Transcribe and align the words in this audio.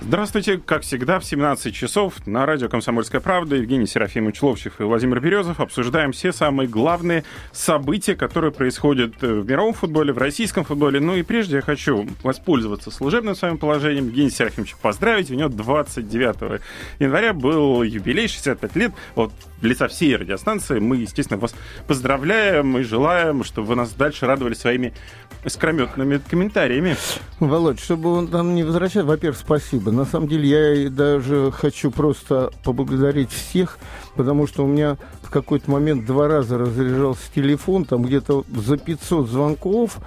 Здравствуйте, 0.00 0.58
как 0.58 0.82
всегда, 0.82 1.18
в 1.18 1.24
17 1.24 1.74
часов 1.74 2.24
на 2.24 2.46
радио 2.46 2.68
«Комсомольская 2.68 3.20
правда» 3.20 3.56
Евгений 3.56 3.86
Серафимович 3.86 4.40
Ловчев 4.42 4.80
и 4.80 4.84
Владимир 4.84 5.18
Березов 5.18 5.58
обсуждаем 5.58 6.12
все 6.12 6.32
самые 6.32 6.68
главные 6.68 7.24
события, 7.50 8.14
которые 8.14 8.52
происходят 8.52 9.14
э, 9.22 9.40
в 9.40 9.46
мировом 9.46 9.74
футболе, 9.74 10.12
в 10.12 10.18
российском 10.18 10.62
футболе. 10.62 11.00
Ну 11.00 11.16
и 11.16 11.24
прежде 11.24 11.56
я 11.56 11.62
хочу 11.62 12.08
воспользоваться 12.22 12.92
служебным 12.92 13.34
своим 13.34 13.58
положением. 13.58 14.06
Евгений 14.06 14.30
Серафимович 14.30 14.76
поздравить. 14.76 15.32
У 15.32 15.34
него 15.34 15.48
29 15.48 16.60
января 17.00 17.32
был 17.32 17.82
юбилей, 17.82 18.28
65 18.28 18.76
лет. 18.76 18.92
Вот 19.16 19.32
лица 19.62 19.88
всей 19.88 20.14
радиостанции 20.14 20.78
мы, 20.78 20.98
естественно, 20.98 21.40
вас 21.40 21.54
поздравляем 21.88 22.78
и 22.78 22.82
желаем, 22.84 23.42
чтобы 23.42 23.68
вы 23.68 23.74
нас 23.74 23.92
дальше 23.92 24.26
радовали 24.26 24.54
своими 24.54 24.94
искрометными 25.44 26.20
комментариями. 26.30 26.96
Володь, 27.40 27.80
чтобы 27.80 28.12
он 28.12 28.28
там 28.28 28.54
не 28.54 28.64
возвращал, 28.64 29.04
во-первых, 29.04 29.38
спасибо. 29.38 29.87
На 29.90 30.04
самом 30.04 30.28
деле 30.28 30.84
я 30.84 30.90
даже 30.90 31.50
хочу 31.52 31.90
просто 31.90 32.50
поблагодарить 32.64 33.30
всех, 33.30 33.78
потому 34.16 34.46
что 34.46 34.64
у 34.64 34.66
меня 34.66 34.96
в 35.22 35.30
какой-то 35.30 35.70
момент 35.70 36.06
два 36.06 36.28
раза 36.28 36.58
разряжался 36.58 37.22
телефон, 37.34 37.84
там 37.84 38.02
где-то 38.02 38.44
за 38.48 38.78
500 38.78 39.28
звонков, 39.28 39.98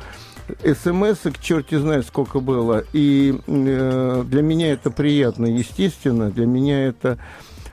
смс 0.63 1.20
черти 1.41 1.75
знает 1.75 2.05
сколько 2.05 2.39
было. 2.39 2.84
И 2.94 3.39
э, 3.48 4.23
для 4.27 4.41
меня 4.41 4.72
это 4.72 4.91
приятно, 4.91 5.45
естественно. 5.45 6.31
Для 6.31 6.45
меня 6.45 6.88
это 6.88 7.17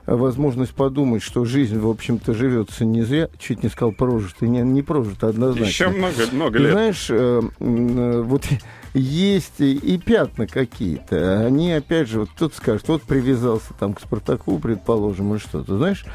возможность 0.05 0.73
подумать, 0.73 1.21
что 1.21 1.45
жизнь, 1.45 1.77
в 1.77 1.87
общем-то, 1.87 2.33
живется 2.33 2.85
не 2.85 3.03
зря, 3.03 3.29
чуть 3.37 3.63
не 3.63 3.69
сказал 3.69 3.91
прожито, 3.91 4.47
не, 4.47 4.61
не 4.61 4.81
прожито 4.81 5.27
однозначно. 5.27 5.65
Еще 5.65 5.89
много, 5.89 6.15
много 6.31 6.59
лет. 6.59 6.71
знаешь, 6.71 7.07
э, 7.09 7.41
э, 7.59 8.21
вот 8.25 8.43
есть 8.93 9.59
и 9.59 9.97
пятна 9.97 10.47
какие-то. 10.47 11.45
Они, 11.45 11.71
опять 11.71 12.07
же, 12.07 12.21
вот 12.21 12.29
кто-то 12.29 12.55
скажет, 12.55 12.87
вот 12.87 13.03
привязался 13.03 13.73
там 13.79 13.93
к 13.93 14.01
Спартаку, 14.01 14.57
предположим, 14.59 15.33
или 15.33 15.39
что-то. 15.39 15.77
Знаешь, 15.77 16.05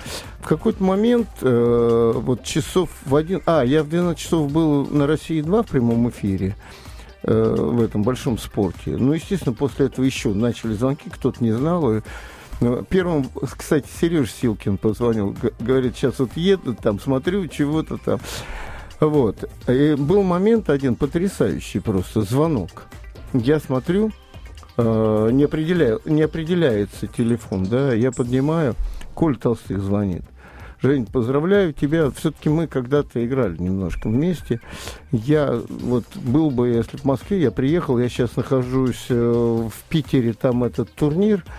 в 0.40 0.46
какой-то 0.46 0.82
момент, 0.82 1.28
э, 1.40 2.12
вот 2.14 2.44
часов 2.44 2.90
в 3.04 3.14
один... 3.14 3.42
А, 3.46 3.62
я 3.62 3.82
в 3.82 3.88
12 3.88 4.18
часов 4.20 4.50
был 4.50 4.86
на 4.86 5.06
России-2 5.06 5.66
в 5.66 5.70
прямом 5.70 6.08
эфире 6.10 6.56
в 7.22 7.82
этом 7.82 8.02
большом 8.02 8.36
спорте. 8.36 8.98
Ну, 8.98 9.14
естественно, 9.14 9.54
после 9.54 9.86
этого 9.86 10.04
еще 10.04 10.34
начали 10.34 10.74
звонки, 10.74 11.08
кто-то 11.08 11.42
не 11.42 11.52
знал. 11.52 11.90
И 11.90 12.02
ну, 12.60 12.84
первым, 12.84 13.28
кстати, 13.58 13.86
Сереж 14.00 14.32
Силкин 14.32 14.78
позвонил, 14.78 15.36
говорит, 15.58 15.96
сейчас 15.96 16.18
вот 16.18 16.30
еду, 16.36 16.74
там, 16.74 17.00
смотрю, 17.00 17.46
чего-то 17.48 17.98
там. 17.98 18.20
Вот. 19.00 19.48
И 19.68 19.94
был 19.94 20.22
момент 20.22 20.70
один 20.70 20.94
потрясающий 20.94 21.80
просто, 21.80 22.22
звонок. 22.22 22.84
Я 23.32 23.58
смотрю, 23.58 24.12
э, 24.76 25.30
не, 25.32 25.44
определяю, 25.44 26.00
не 26.04 26.22
определяется 26.22 27.06
телефон, 27.06 27.64
да, 27.64 27.92
я 27.92 28.12
поднимаю, 28.12 28.74
Коль 29.14 29.36
Толстых 29.36 29.80
звонит. 29.80 30.22
Жень, 30.80 31.06
поздравляю 31.06 31.72
тебя. 31.72 32.10
Все-таки 32.10 32.50
мы 32.50 32.66
когда-то 32.66 33.24
играли 33.24 33.56
немножко 33.56 34.08
вместе. 34.08 34.60
Я 35.12 35.58
вот 35.68 36.04
был 36.14 36.50
бы, 36.50 36.68
если 36.68 36.98
в 36.98 37.04
Москве, 37.04 37.40
я 37.40 37.50
приехал, 37.50 37.98
я 37.98 38.08
сейчас 38.08 38.36
нахожусь 38.36 39.06
э, 39.08 39.14
в 39.14 39.88
Питере, 39.88 40.34
там 40.34 40.62
этот 40.64 40.92
турнир– 40.92 41.44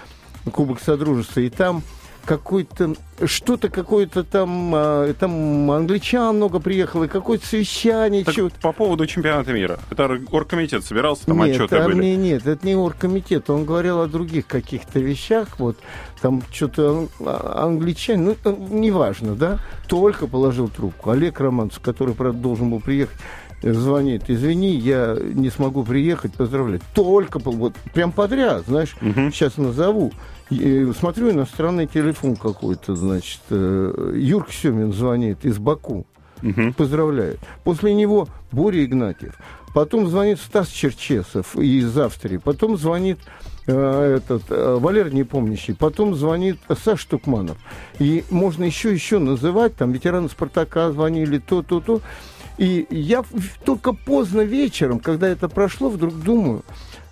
Кубок 0.52 0.80
Содружества, 0.80 1.40
и 1.40 1.50
там 1.50 1.84
какой-то 2.26 2.96
что-то 3.26 3.70
какое-то 3.70 4.24
там 4.24 4.72
а, 4.74 5.14
там 5.14 5.72
англичан 5.72 6.36
много 6.36 6.60
приехало 6.60 7.08
какое-то 7.08 7.46
совещание 7.46 8.24
так 8.24 8.36
чего 8.36 8.50
по 8.62 8.74
поводу 8.74 9.06
чемпионата 9.06 9.54
мира 9.54 9.80
это 9.90 10.20
оргкомитет 10.32 10.84
собирался 10.84 11.26
там 11.26 11.38
нет, 11.38 11.56
отчеты 11.56 11.78
там, 11.78 11.86
были 11.86 12.04
не, 12.04 12.18
нет 12.18 12.46
это 12.46 12.66
не 12.66 12.76
оргкомитет 12.76 13.50
он 13.50 13.66
говорил 13.66 14.02
о 14.02 14.08
других 14.08 14.48
каких-то 14.48 15.00
вещах 15.00 15.60
вот 15.60 15.78
там 16.22 16.42
что-то 16.52 17.08
а, 17.22 17.64
англичане 17.66 18.36
ну 18.44 18.68
неважно 18.70 19.36
да 19.36 19.60
только 19.88 20.28
положил 20.28 20.68
трубку 20.68 21.12
Олег 21.12 21.40
Романцев 21.40 21.82
который 21.82 22.16
правда 22.16 22.40
должен 22.40 22.70
был 22.70 22.82
приехать 22.82 23.18
звонит, 23.62 24.24
извини, 24.28 24.76
я 24.76 25.18
не 25.20 25.50
смогу 25.50 25.84
приехать, 25.84 26.34
поздравлять. 26.34 26.82
Только 26.94 27.40
вот 27.40 27.74
прям 27.94 28.12
подряд, 28.12 28.66
знаешь, 28.68 28.96
угу. 29.02 29.32
сейчас 29.32 29.58
назову. 29.58 30.12
Смотрю, 30.50 31.32
иностранный 31.32 31.88
телефон 31.88 32.36
какой-то, 32.36 32.96
значит, 32.96 33.42
э, 33.50 34.14
Юрк 34.16 34.52
Семин 34.52 34.94
звонит 34.94 35.44
из 35.44 35.58
Баку. 35.58 36.06
Угу. 36.44 36.74
Поздравляет. 36.78 37.40
После 37.64 37.94
него 37.94 38.28
Боря 38.52 38.84
Игнатьев. 38.86 39.36
Потом 39.74 40.08
звонит 40.08 40.40
Стас 40.40 40.70
Черчесов 40.70 41.56
из 41.56 41.98
Австрии. 41.98 42.38
Потом 42.38 42.78
звонит 42.78 43.20
э, 43.68 44.18
этот 44.18 44.44
э, 44.50 44.78
Валер 44.80 45.14
Непомнящий. 45.14 45.76
Потом 45.76 46.16
звонит 46.16 46.60
Саш 46.84 47.04
Тукманов. 47.06 47.58
И 48.00 48.24
можно 48.30 48.64
еще 48.64 48.94
еще 48.94 49.20
называть, 49.20 49.76
там 49.76 49.92
ветераны 49.92 50.30
Спартака 50.30 50.92
звонили, 50.92 51.40
то, 51.40 51.62
то, 51.64 51.82
то. 51.82 52.02
И 52.58 52.88
я 52.90 53.24
только 53.66 53.92
поздно 53.92 54.42
вечером, 54.42 55.00
когда 55.00 55.28
это 55.28 55.50
прошло, 55.50 55.90
вдруг 55.90 56.16
думаю, 56.22 56.64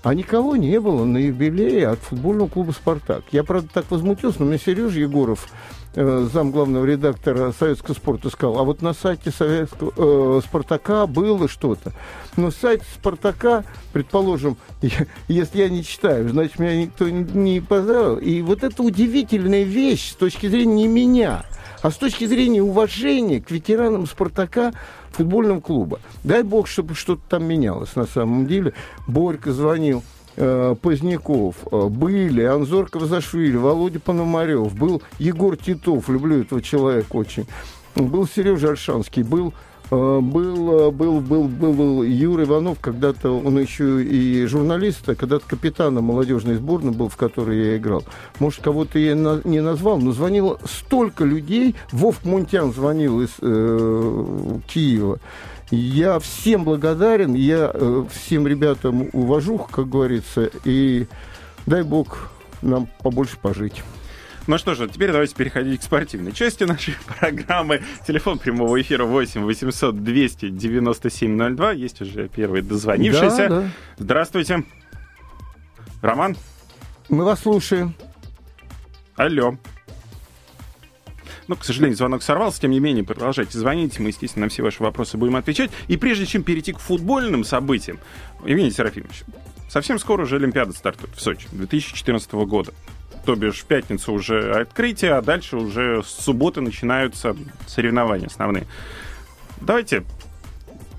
а 0.04 0.14
никого 0.14 0.58
не 0.58 0.80
было 0.82 1.06
на 1.06 1.18
юбилее 1.18 1.88
от 1.88 2.00
футбольного 2.00 2.50
клуба 2.50 2.72
«Спартак». 2.72 3.24
Я, 3.32 3.44
правда, 3.44 3.70
так 3.74 3.90
возмутился, 3.90 4.42
но 4.42 4.48
мне 4.48 4.58
Сережа 4.58 5.00
Егоров, 5.00 5.48
э, 5.96 6.28
зам 6.32 6.52
главного 6.52 6.84
редактора 6.84 7.54
«Советского 7.58 7.96
спорта», 7.96 8.30
сказал, 8.30 8.60
а 8.60 8.64
вот 8.64 8.82
на 8.82 8.94
сайте 8.94 9.32
Советского, 9.32 9.94
э, 9.96 10.42
«Спартака» 10.46 11.08
было 11.08 11.48
что-то. 11.48 11.94
Но 12.36 12.52
сайт 12.52 12.84
«Спартака», 12.94 13.64
предположим, 13.94 14.58
я, 14.82 15.08
если 15.30 15.60
я 15.60 15.70
не 15.70 15.86
читаю, 15.86 16.28
значит, 16.30 16.60
меня 16.60 16.82
никто 16.82 17.10
не, 17.10 17.62
поздравил. 17.62 18.18
И 18.18 18.42
вот 18.42 18.64
это 18.64 18.84
удивительная 18.84 19.64
вещь 19.64 20.12
с 20.12 20.16
точки 20.16 20.48
зрения 20.48 20.74
не 20.74 20.88
меня, 20.88 21.46
а 21.84 21.92
с 21.92 21.98
точки 21.98 22.26
зрения 22.26 22.64
уважения 22.64 23.42
к 23.42 23.52
ветеранам 23.52 24.08
«Спартака», 24.08 24.74
футбольного 25.12 25.60
клуба. 25.60 26.00
Дай 26.24 26.42
бог, 26.42 26.68
чтобы 26.68 26.96
что-то 26.96 27.22
там 27.30 27.44
менялось 27.44 27.96
на 27.96 28.08
самом 28.08 28.48
деле. 28.48 28.74
Борька 29.06 29.52
звонил 29.52 30.02
э, 30.38 30.76
Поздняков, 30.82 31.56
э, 31.72 31.88
были 31.90 32.42
Анзор 32.42 32.90
Кавзашвили, 32.90 33.58
Володя 33.58 34.00
Пономарев, 34.00 34.74
был 34.74 35.04
Егор 35.20 35.58
Титов, 35.58 36.10
люблю 36.10 36.42
этого 36.42 36.62
человека 36.62 37.16
очень, 37.18 37.46
был 37.96 38.28
Сережа 38.28 38.70
Альшанский, 38.70 39.22
был 39.22 39.54
был, 39.94 40.92
был, 40.92 41.20
был, 41.20 41.48
был, 41.48 41.74
был 41.74 42.04
Юра 42.04 42.44
Иванов, 42.44 42.80
когда-то 42.80 43.32
он 43.32 43.60
еще 43.60 44.04
и 44.04 44.46
журналист, 44.46 45.08
а 45.10 45.16
когда-то 45.16 45.46
капитаном 45.48 46.06
молодежной 46.06 46.56
сборной 46.56 46.94
был, 46.94 47.10
в 47.10 47.18
которой 47.18 47.66
я 47.66 47.78
играл. 47.78 48.04
Может, 48.40 48.62
кого-то 48.62 49.00
я 49.00 49.14
не 49.14 49.62
назвал, 49.62 50.00
но 50.00 50.12
звонило 50.12 50.60
столько 50.66 51.24
людей. 51.24 51.76
Вов 51.92 52.26
Мунтян 52.26 52.74
звонил 52.74 53.22
из 53.22 53.32
э, 53.42 54.60
Киева. 54.68 55.20
Я 55.72 56.20
всем 56.20 56.64
благодарен, 56.64 57.34
я 57.34 57.72
э, 57.74 58.06
всем 58.12 58.48
ребятам 58.48 59.10
увожу, 59.14 59.58
как 59.58 59.90
говорится, 59.90 60.50
и 60.66 61.08
дай 61.66 61.84
бог 61.84 62.30
нам 62.62 62.88
побольше 63.02 63.38
пожить. 63.42 63.84
Ну 64.46 64.58
что 64.58 64.76
же, 64.76 64.90
теперь 64.90 65.12
давайте 65.12 65.36
переходить 65.36 65.80
к 65.80 65.84
спортивной 65.84 66.34
части 66.34 66.66
нашей 66.66 66.96
программы. 67.20 67.82
Телефон 68.06 68.40
прямого 68.40 68.82
эфира 68.82 69.06
8 69.06 69.42
800 69.42 70.04
297 70.04 71.56
02. 71.56 71.72
Есть 71.72 72.02
уже 72.02 72.28
первый 72.28 72.62
дозвонившийся. 72.62 73.48
Да, 73.48 73.62
да. 73.62 73.70
Здравствуйте. 73.98 74.64
Роман? 76.02 76.36
Мы 77.08 77.24
вас 77.24 77.42
слушаем. 77.42 77.96
Алло. 79.16 79.58
Ну, 81.48 81.56
к 81.56 81.64
сожалению, 81.64 81.96
звонок 81.96 82.22
сорвался. 82.22 82.62
Тем 82.62 82.72
не 82.72 82.82
менее, 82.82 83.06
продолжайте 83.06 83.58
звонить. 83.58 83.98
Мы, 84.00 84.10
естественно, 84.10 84.48
на 84.48 84.50
все 84.50 84.62
ваши 84.64 84.84
вопросы 84.84 85.18
будем 85.18 85.38
отвечать. 85.38 85.72
И 85.88 85.96
прежде 85.96 86.26
чем 86.26 86.44
перейти 86.44 86.74
к 86.74 86.80
футбольным 86.80 87.46
событиям, 87.46 88.00
Евгений 88.46 88.72
Серафимович, 88.72 89.24
совсем 89.70 90.00
скоро 90.00 90.24
уже 90.24 90.36
Олимпиада 90.36 90.74
стартует 90.74 91.16
в 91.16 91.22
Сочи 91.22 91.48
2014 91.52 92.32
года 92.34 92.74
то 93.26 93.36
бишь 93.36 93.60
в 93.60 93.66
пятницу 93.66 94.14
уже 94.14 94.52
открытие, 94.54 95.14
а 95.14 95.22
дальше 95.22 95.58
уже 95.58 96.04
с 96.04 96.24
субботы 96.24 96.62
начинаются 96.62 97.36
соревнования 97.68 98.28
основные. 98.28 98.66
Давайте 99.62 100.04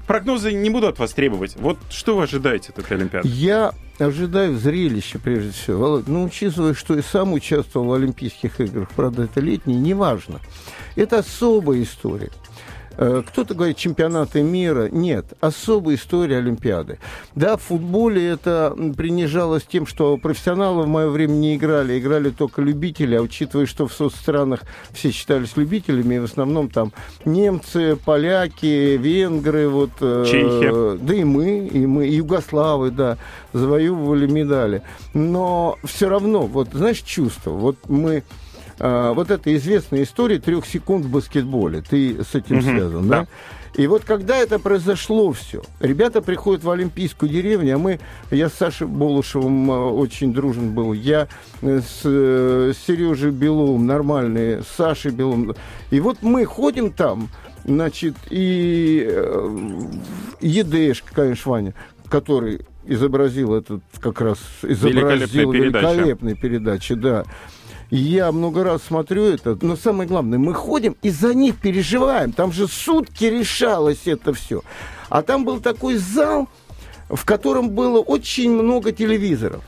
прогнозы 0.06 0.52
не 0.52 0.70
буду 0.70 0.88
от 0.88 0.98
вас 0.98 1.12
требовать. 1.12 1.56
Вот 1.56 1.78
что 1.90 2.16
вы 2.16 2.24
ожидаете 2.24 2.70
от 2.70 2.78
этой 2.78 2.96
Олимпиады? 2.96 3.28
Я 3.28 3.72
ожидаю 3.98 4.56
зрелища, 4.56 5.18
прежде 5.18 5.52
всего. 5.52 5.78
Володь, 5.78 6.08
ну, 6.08 6.24
учитывая, 6.24 6.74
что 6.74 6.96
и 6.96 7.02
сам 7.02 7.32
участвовал 7.32 7.86
в 7.86 7.92
Олимпийских 7.92 8.60
играх, 8.60 8.88
правда, 8.96 9.24
это 9.24 9.40
летние, 9.40 9.78
неважно. 9.78 10.40
Это 10.96 11.18
особая 11.18 11.82
история. 11.82 12.30
Э, 12.96 13.22
кто-то 13.26 13.54
говорит 13.54 13.76
чемпионаты 13.76 14.42
мира. 14.42 14.88
Нет, 14.90 15.26
особая 15.40 15.96
история 15.96 16.38
Олимпиады. 16.38 16.98
Да, 17.34 17.56
в 17.56 17.62
футболе 17.62 18.26
это 18.26 18.74
принижалось 18.96 19.64
тем, 19.64 19.86
что 19.86 20.16
профессионалы 20.16 20.82
в 20.84 20.88
мое 20.88 21.08
время 21.08 21.32
не 21.32 21.56
играли, 21.56 21.98
играли 21.98 22.30
только 22.30 22.62
любители, 22.62 23.16
а 23.16 23.22
учитывая, 23.22 23.66
что 23.66 23.86
в 23.86 23.92
соцстранах 23.92 24.60
все 24.92 25.10
считались 25.10 25.56
любителями, 25.56 26.16
и 26.16 26.18
в 26.18 26.24
основном 26.24 26.70
там 26.70 26.92
немцы, 27.24 27.96
поляки, 27.96 28.96
венгры, 28.96 29.68
вот, 29.68 29.90
э, 30.00 30.24
Чехи. 30.26 30.98
да 31.04 31.14
и 31.14 31.24
мы, 31.24 31.66
и 31.66 31.86
мы, 31.86 32.06
и 32.06 32.14
югославы, 32.16 32.90
да, 32.90 33.18
завоевывали 33.52 34.26
медали. 34.26 34.82
Но 35.14 35.78
все 35.84 36.08
равно, 36.08 36.46
вот 36.46 36.68
знаешь, 36.72 37.00
чувство, 37.00 37.50
вот 37.50 37.76
мы 37.88 38.22
а, 38.78 39.12
вот 39.12 39.30
эта 39.30 39.54
известная 39.56 40.02
история 40.02 40.38
трех 40.38 40.66
секунд 40.66 41.04
в 41.04 41.10
баскетболе. 41.10 41.82
Ты 41.82 42.24
с 42.24 42.34
этим 42.34 42.58
угу, 42.58 42.64
связан, 42.64 43.08
да? 43.08 43.20
да? 43.20 43.26
И 43.76 43.88
вот 43.88 44.04
когда 44.04 44.36
это 44.36 44.60
произошло 44.60 45.32
все, 45.32 45.62
ребята 45.80 46.22
приходят 46.22 46.62
в 46.62 46.70
Олимпийскую 46.70 47.30
деревню, 47.30 47.74
а 47.74 47.78
мы, 47.78 48.00
я 48.30 48.48
с 48.48 48.54
Сашей 48.54 48.86
Болушевым 48.86 49.70
а, 49.70 49.90
очень 49.90 50.32
дружен 50.32 50.72
был, 50.72 50.92
я 50.92 51.26
э, 51.60 51.80
с, 51.80 52.02
э, 52.04 52.72
Сережей 52.86 53.32
Беловым 53.32 53.86
нормальный, 53.86 54.62
с 54.62 54.68
Сашей 54.76 55.10
Беловым. 55.10 55.56
И 55.90 55.98
вот 55.98 56.18
мы 56.22 56.44
ходим 56.44 56.92
там, 56.92 57.28
значит, 57.64 58.14
и 58.30 59.04
э, 59.08 59.80
Едешка, 60.40 61.12
конечно, 61.12 61.50
Ваня, 61.50 61.74
который 62.08 62.60
изобразил 62.86 63.54
этот, 63.54 63.82
как 64.00 64.20
раз 64.20 64.38
изобразил 64.62 65.50
великолепной 65.50 66.36
передачи, 66.36 66.94
да. 66.94 67.24
Я 67.96 68.32
много 68.32 68.64
раз 68.64 68.82
смотрю 68.82 69.22
это, 69.22 69.56
но 69.60 69.76
самое 69.76 70.08
главное, 70.08 70.36
мы 70.36 70.52
ходим 70.52 70.96
и 71.02 71.10
за 71.10 71.32
них 71.32 71.60
переживаем. 71.60 72.32
Там 72.32 72.50
же 72.50 72.66
сутки 72.66 73.26
решалось 73.26 74.00
это 74.06 74.32
все. 74.32 74.62
А 75.10 75.22
там 75.22 75.44
был 75.44 75.60
такой 75.60 75.94
зал, 75.94 76.48
в 77.08 77.24
котором 77.24 77.70
было 77.70 78.00
очень 78.00 78.50
много 78.50 78.90
телевизоров. 78.90 79.62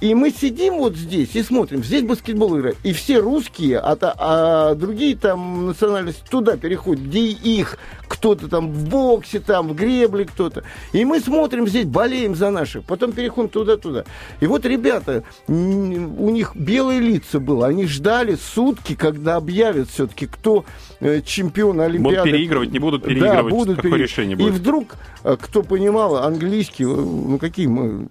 И 0.00 0.14
мы 0.14 0.30
сидим 0.30 0.78
вот 0.78 0.94
здесь 0.96 1.34
и 1.34 1.42
смотрим, 1.42 1.82
здесь 1.82 2.04
баскетбол 2.04 2.56
играет. 2.56 2.76
И 2.84 2.92
все 2.92 3.18
русские, 3.18 3.80
а, 3.80 3.96
а 4.00 4.74
другие 4.76 5.16
там 5.16 5.66
национальности 5.66 6.22
туда 6.30 6.56
переходят, 6.56 7.02
где 7.02 7.20
их 7.20 7.78
кто-то 8.12 8.46
там 8.46 8.70
в 8.70 8.88
боксе, 8.90 9.40
там 9.40 9.68
в 9.68 9.74
гребле 9.74 10.26
кто-то. 10.26 10.64
И 10.92 11.02
мы 11.06 11.18
смотрим 11.18 11.66
здесь, 11.66 11.86
болеем 11.86 12.34
за 12.34 12.50
наших, 12.50 12.84
потом 12.84 13.12
переходим 13.12 13.48
туда-туда. 13.48 14.04
И 14.40 14.46
вот 14.46 14.66
ребята, 14.66 15.24
у 15.48 16.30
них 16.30 16.54
белые 16.54 17.00
лица 17.00 17.40
было, 17.40 17.68
они 17.68 17.86
ждали 17.86 18.34
сутки, 18.34 18.94
когда 18.94 19.36
объявят 19.36 19.88
все-таки, 19.88 20.26
кто 20.26 20.66
э, 21.00 21.22
чемпион 21.24 21.80
Олимпиады. 21.80 22.16
Будут 22.16 22.24
переигрывать, 22.24 22.72
не 22.72 22.78
будут 22.78 23.04
переигрывать, 23.04 23.44
да, 23.44 23.50
будут 23.50 23.76
какое 23.76 23.92
пере... 23.92 24.04
решение 24.04 24.36
будет. 24.36 24.54
И 24.54 24.58
вдруг, 24.58 24.96
э, 25.24 25.36
кто 25.40 25.62
понимал 25.62 26.16
английский, 26.16 26.84
э, 26.84 26.86
ну 26.88 27.38
какие 27.38 27.66
мы 27.66 28.08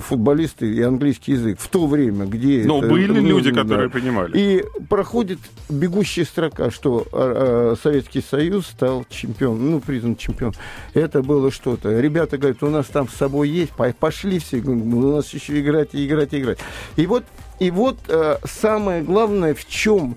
футболисты 0.00 0.72
и 0.74 0.80
английский 0.80 1.32
язык 1.32 1.60
в 1.60 1.68
то 1.68 1.86
время, 1.86 2.24
где... 2.24 2.64
Но 2.64 2.78
это, 2.78 2.88
были 2.88 3.20
ну, 3.20 3.28
люди, 3.28 3.50
да. 3.50 3.62
которые 3.62 3.90
понимали. 3.90 4.32
И 4.34 4.64
проходит 4.88 5.40
бегущая 5.68 6.24
строка, 6.24 6.70
что 6.70 7.76
Советский 7.82 8.22
Союз 8.22 8.66
стал 8.66 9.04
чемпион, 9.10 9.70
ну, 9.70 9.80
признан 9.80 10.16
чемпион. 10.16 10.54
Это 10.94 11.22
было 11.22 11.50
что-то. 11.50 12.00
Ребята 12.00 12.38
говорят, 12.38 12.62
у 12.62 12.70
нас 12.70 12.86
там 12.86 13.08
с 13.08 13.14
собой 13.14 13.48
есть, 13.48 13.72
пошли 13.98 14.38
все, 14.38 14.58
у 14.58 15.16
нас 15.16 15.32
еще 15.34 15.60
играть 15.60 15.94
и 15.94 16.06
играть 16.06 16.32
и 16.32 16.40
играть. 16.40 16.58
И 16.96 17.06
вот, 17.06 17.24
и 17.58 17.70
вот 17.70 17.98
э, 18.08 18.38
самое 18.44 19.02
главное, 19.02 19.54
в 19.54 19.66
чем 19.66 20.16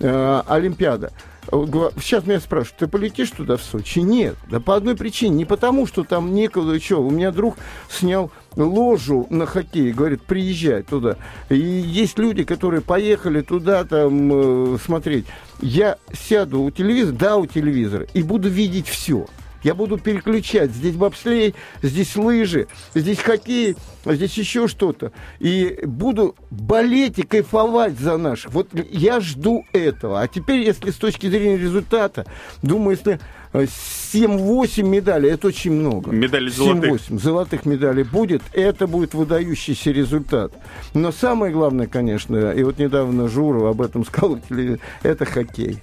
э, 0.00 0.42
Олимпиада– 0.46 1.12
Сейчас 1.50 2.24
меня 2.24 2.40
спрашивают, 2.40 2.78
ты 2.78 2.86
полетишь 2.86 3.30
туда 3.30 3.56
в 3.56 3.62
Сочи? 3.62 3.98
Нет. 3.98 4.36
Да 4.48 4.60
по 4.60 4.76
одной 4.76 4.96
причине. 4.96 5.36
Не 5.36 5.44
потому, 5.44 5.86
что 5.86 6.04
там 6.04 6.32
некуда 6.34 6.80
что. 6.80 7.02
У 7.02 7.10
меня 7.10 7.32
друг 7.32 7.56
снял 7.90 8.30
ложу 8.56 9.26
на 9.30 9.46
хоккей, 9.46 9.92
говорит, 9.92 10.22
приезжай 10.22 10.82
туда. 10.82 11.16
И 11.48 11.56
есть 11.56 12.18
люди, 12.18 12.44
которые 12.44 12.80
поехали 12.80 13.40
туда 13.40 13.84
там 13.84 14.74
э, 14.74 14.78
смотреть. 14.84 15.26
Я 15.60 15.98
сяду 16.12 16.62
у 16.62 16.70
телевизора, 16.70 17.16
да, 17.16 17.36
у 17.36 17.46
телевизора, 17.46 18.06
и 18.14 18.22
буду 18.22 18.48
видеть 18.48 18.88
все. 18.88 19.26
Я 19.62 19.74
буду 19.74 19.98
переключать. 19.98 20.72
Здесь 20.72 20.96
бобслей, 20.96 21.54
здесь 21.82 22.16
лыжи, 22.16 22.66
здесь 22.94 23.18
хоккей, 23.18 23.76
здесь 24.04 24.36
еще 24.36 24.66
что-то. 24.66 25.12
И 25.38 25.80
буду 25.84 26.34
болеть 26.50 27.18
и 27.18 27.22
кайфовать 27.22 27.98
за 27.98 28.16
наших. 28.16 28.52
Вот 28.52 28.68
я 28.90 29.20
жду 29.20 29.64
этого. 29.72 30.20
А 30.20 30.28
теперь, 30.28 30.60
если 30.60 30.90
с 30.90 30.96
точки 30.96 31.28
зрения 31.28 31.58
результата, 31.58 32.26
думаю, 32.62 32.96
если 32.96 33.20
7-8 33.52 34.82
медалей, 34.82 35.30
это 35.30 35.48
очень 35.48 35.72
много. 35.72 36.10
Медали 36.10 36.48
золотых. 36.48 36.92
7-8 36.92 37.18
золотых 37.18 37.66
медалей 37.66 38.04
будет, 38.04 38.42
это 38.52 38.86
будет 38.86 39.14
выдающийся 39.14 39.90
результат. 39.90 40.52
Но 40.94 41.12
самое 41.12 41.52
главное, 41.52 41.86
конечно, 41.86 42.52
и 42.52 42.62
вот 42.62 42.78
недавно 42.78 43.28
Журов 43.28 43.64
об 43.64 43.82
этом 43.82 44.04
сказал, 44.04 44.40
это 45.02 45.24
хоккей. 45.24 45.82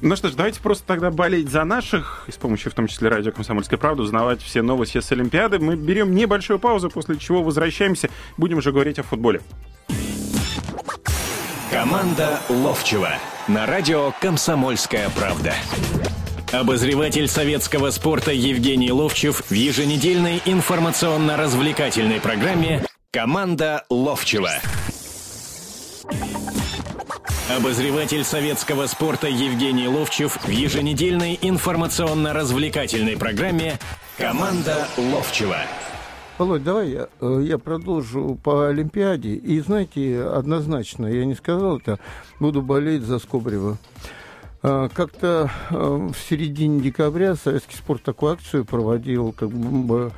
Ну 0.00 0.16
что 0.16 0.28
ж, 0.28 0.34
давайте 0.34 0.60
просто 0.60 0.84
тогда 0.86 1.10
болеть 1.10 1.48
за 1.50 1.64
наших, 1.64 2.24
и 2.26 2.32
с 2.32 2.36
помощью 2.36 2.72
в 2.72 2.74
том 2.74 2.86
числе 2.88 3.08
радио 3.08 3.32
«Комсомольская 3.32 3.78
правда» 3.78 4.02
узнавать 4.02 4.42
все 4.42 4.62
новости 4.62 5.00
с 5.00 5.10
Олимпиады. 5.12 5.58
Мы 5.58 5.76
берем 5.76 6.14
небольшую 6.14 6.58
паузу, 6.58 6.90
после 6.90 7.16
чего 7.16 7.42
возвращаемся, 7.42 8.10
будем 8.36 8.58
уже 8.58 8.72
говорить 8.72 8.98
о 8.98 9.02
футболе. 9.02 9.40
Команда 11.70 12.40
Ловчева 12.48 13.10
на 13.48 13.66
радио 13.66 14.12
«Комсомольская 14.20 15.10
правда». 15.10 15.54
Обозреватель 16.54 17.26
советского 17.26 17.90
спорта 17.90 18.30
Евгений 18.30 18.92
Ловчев 18.92 19.42
в 19.50 19.52
еженедельной 19.52 20.40
информационно-развлекательной 20.46 22.20
программе 22.20 22.84
«Команда 23.10 23.82
Ловчева». 23.90 24.52
Обозреватель 27.50 28.22
советского 28.22 28.86
спорта 28.86 29.26
Евгений 29.26 29.88
Ловчев 29.88 30.38
в 30.44 30.48
еженедельной 30.48 31.36
информационно-развлекательной 31.42 33.16
программе 33.16 33.80
«Команда 34.16 34.86
Ловчева». 34.96 35.56
Володь, 36.38 36.62
давай 36.62 36.90
я, 36.90 37.08
э, 37.20 37.42
я 37.48 37.58
продолжу 37.58 38.38
по 38.44 38.68
Олимпиаде. 38.68 39.34
И 39.34 39.58
знаете, 39.58 40.22
однозначно, 40.22 41.08
я 41.08 41.24
не 41.24 41.34
сказал 41.34 41.78
это, 41.78 41.98
буду 42.38 42.62
болеть 42.62 43.02
за 43.02 43.18
Скобрева. 43.18 43.76
А, 44.66 44.88
как-то 44.88 45.50
э, 45.68 45.74
в 45.76 46.16
середине 46.26 46.80
декабря 46.80 47.34
советский 47.34 47.76
спорт 47.76 48.02
такую 48.02 48.32
акцию 48.32 48.64
проводил 48.64 49.32
как 49.32 49.50
бы 49.50 50.10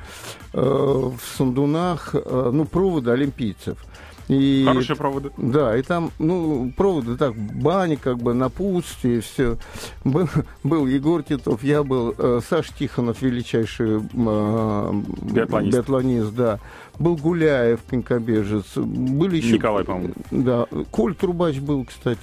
э, 0.53 0.61
в 0.61 1.19
Сандунах, 1.35 2.15
ну, 2.15 2.63
проводы 2.63 3.11
олимпийцев– 3.11 3.77
и, 4.27 4.65
Хорошие 4.67 4.97
проводы. 4.97 5.31
Да, 5.37 5.77
и 5.77 5.81
там, 5.81 6.11
ну, 6.19 6.71
проводы 6.75 7.15
так, 7.15 7.33
бани, 7.35 7.95
как 7.95 8.17
бы, 8.17 8.33
напутствие, 8.33 9.21
все. 9.21 9.57
Был, 10.03 10.27
был 10.63 10.85
Егор 10.85 11.23
Титов, 11.23 11.63
я 11.63 11.83
был, 11.83 12.13
э, 12.17 12.41
Саш 12.47 12.69
Тихонов, 12.69 13.21
величайший 13.21 13.99
э, 13.99 14.91
биатлонист. 15.21 15.77
биатлонист, 15.77 16.33
да 16.33 16.59
был 16.99 17.15
Гуляев, 17.15 17.81
конькобежец, 17.87 18.75
были 18.75 19.37
еще... 19.37 19.53
Николай, 19.53 19.83
по-моему. 19.83 20.13
Да, 20.31 20.67
Коль 20.91 21.15
Трубач 21.15 21.59
был, 21.59 21.85
кстати. 21.85 22.21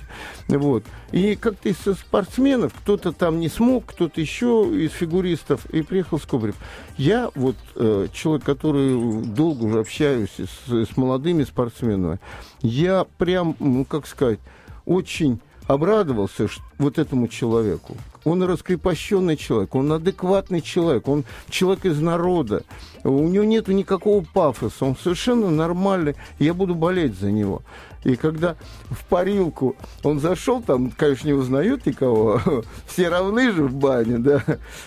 Вот. 0.48 0.84
И 1.12 1.36
как-то 1.36 1.68
из 1.68 1.76
спортсменов 1.76 2.74
кто-то 2.74 3.12
там 3.12 3.40
не 3.40 3.48
смог, 3.48 3.86
кто-то 3.86 4.20
еще 4.20 4.68
из 4.72 4.92
фигуристов, 4.92 5.66
и 5.66 5.82
приехал 5.82 6.18
Скобрев. 6.18 6.56
Я 6.96 7.30
вот 7.34 7.56
э, 7.76 8.08
человек, 8.12 8.44
который 8.44 9.24
долго 9.24 9.64
уже 9.64 9.80
общаюсь 9.80 10.30
с, 10.38 10.68
с 10.68 10.96
молодыми 10.96 11.44
спортсменами, 11.44 12.18
я 12.60 13.06
прям, 13.18 13.56
ну, 13.58 13.84
как 13.84 14.06
сказать, 14.06 14.40
очень 14.84 15.40
обрадовался 15.66 16.48
вот 16.78 16.98
этому 16.98 17.28
человеку. 17.28 17.96
Он 18.24 18.42
раскрепощенный 18.42 19.36
человек, 19.36 19.74
он 19.74 19.92
адекватный 19.92 20.60
человек, 20.60 21.08
он 21.08 21.24
человек 21.48 21.84
из 21.84 22.00
народа. 22.00 22.62
У 23.02 23.28
него 23.28 23.44
нет 23.44 23.68
никакого 23.68 24.24
пафоса, 24.24 24.84
он 24.84 24.96
совершенно 24.96 25.50
нормальный. 25.50 26.16
Я 26.38 26.54
буду 26.54 26.74
болеть 26.74 27.18
за 27.18 27.30
него. 27.30 27.62
И 28.04 28.16
когда 28.16 28.56
в 28.90 29.04
парилку 29.06 29.76
он 30.02 30.20
зашел, 30.20 30.62
там, 30.62 30.90
конечно, 30.90 31.26
не 31.26 31.32
узнают 31.32 31.86
никого, 31.86 32.40
все 32.86 33.08
равны 33.08 33.50
же 33.52 33.64
в 33.64 33.74
бане, 33.74 34.18
да. 34.18 34.42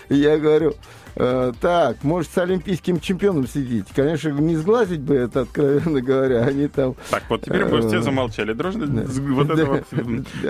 я 0.10 0.38
говорю, 0.38 0.75
Э, 1.20 1.52
так, 1.60 2.04
может, 2.04 2.32
с 2.32 2.38
олимпийским 2.38 3.00
чемпионом 3.00 3.48
сидеть. 3.48 3.88
Конечно, 3.96 4.30
не 4.30 4.56
сглазить 4.56 5.00
бы 5.00 5.16
это, 5.16 5.42
откровенно 5.42 6.00
говоря. 6.00 6.44
Они 6.44 6.68
там... 6.68 6.96
Так, 7.10 7.24
вот 7.30 7.42
теперь 7.42 7.66
мы 7.66 7.80
все 7.80 7.98
э, 7.98 8.02
замолчали. 8.02 8.54
Дружно? 8.54 8.86
Вот 8.86 9.50
это 9.50 9.66
вот 9.66 9.84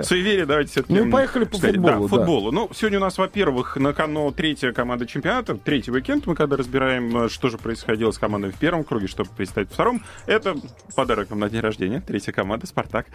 суеверие 0.04 0.44
давайте 0.44 0.72
все-таки 0.72 0.92
Ну, 0.92 1.10
поехали 1.10 1.44
по 1.44 1.54
Кстати, 1.54 1.76
футболу. 1.76 2.02
Да, 2.02 2.08
футболу. 2.08 2.52
Ну, 2.52 2.70
сегодня 2.74 2.98
у 2.98 3.00
нас, 3.00 3.16
во-первых, 3.16 3.76
на 3.76 3.94
кону 3.94 4.30
третья 4.30 4.72
команда 4.72 5.06
чемпионата, 5.06 5.54
третий 5.54 5.90
уикенд, 5.90 6.26
мы 6.26 6.34
когда 6.34 6.56
разбираем, 6.56 7.16
э, 7.24 7.28
что 7.30 7.48
же 7.48 7.56
происходило 7.56 8.10
с 8.10 8.18
командой 8.18 8.50
в 8.50 8.56
первом 8.56 8.84
круге, 8.84 9.06
чтобы 9.06 9.30
представить 9.34 9.70
в 9.70 9.72
втором. 9.72 10.02
Это 10.26 10.54
подарок 10.94 11.30
нам 11.30 11.40
на 11.40 11.48
день 11.48 11.60
рождения, 11.60 12.02
третья 12.06 12.32
команда, 12.32 12.66
Спартак. 12.66 13.06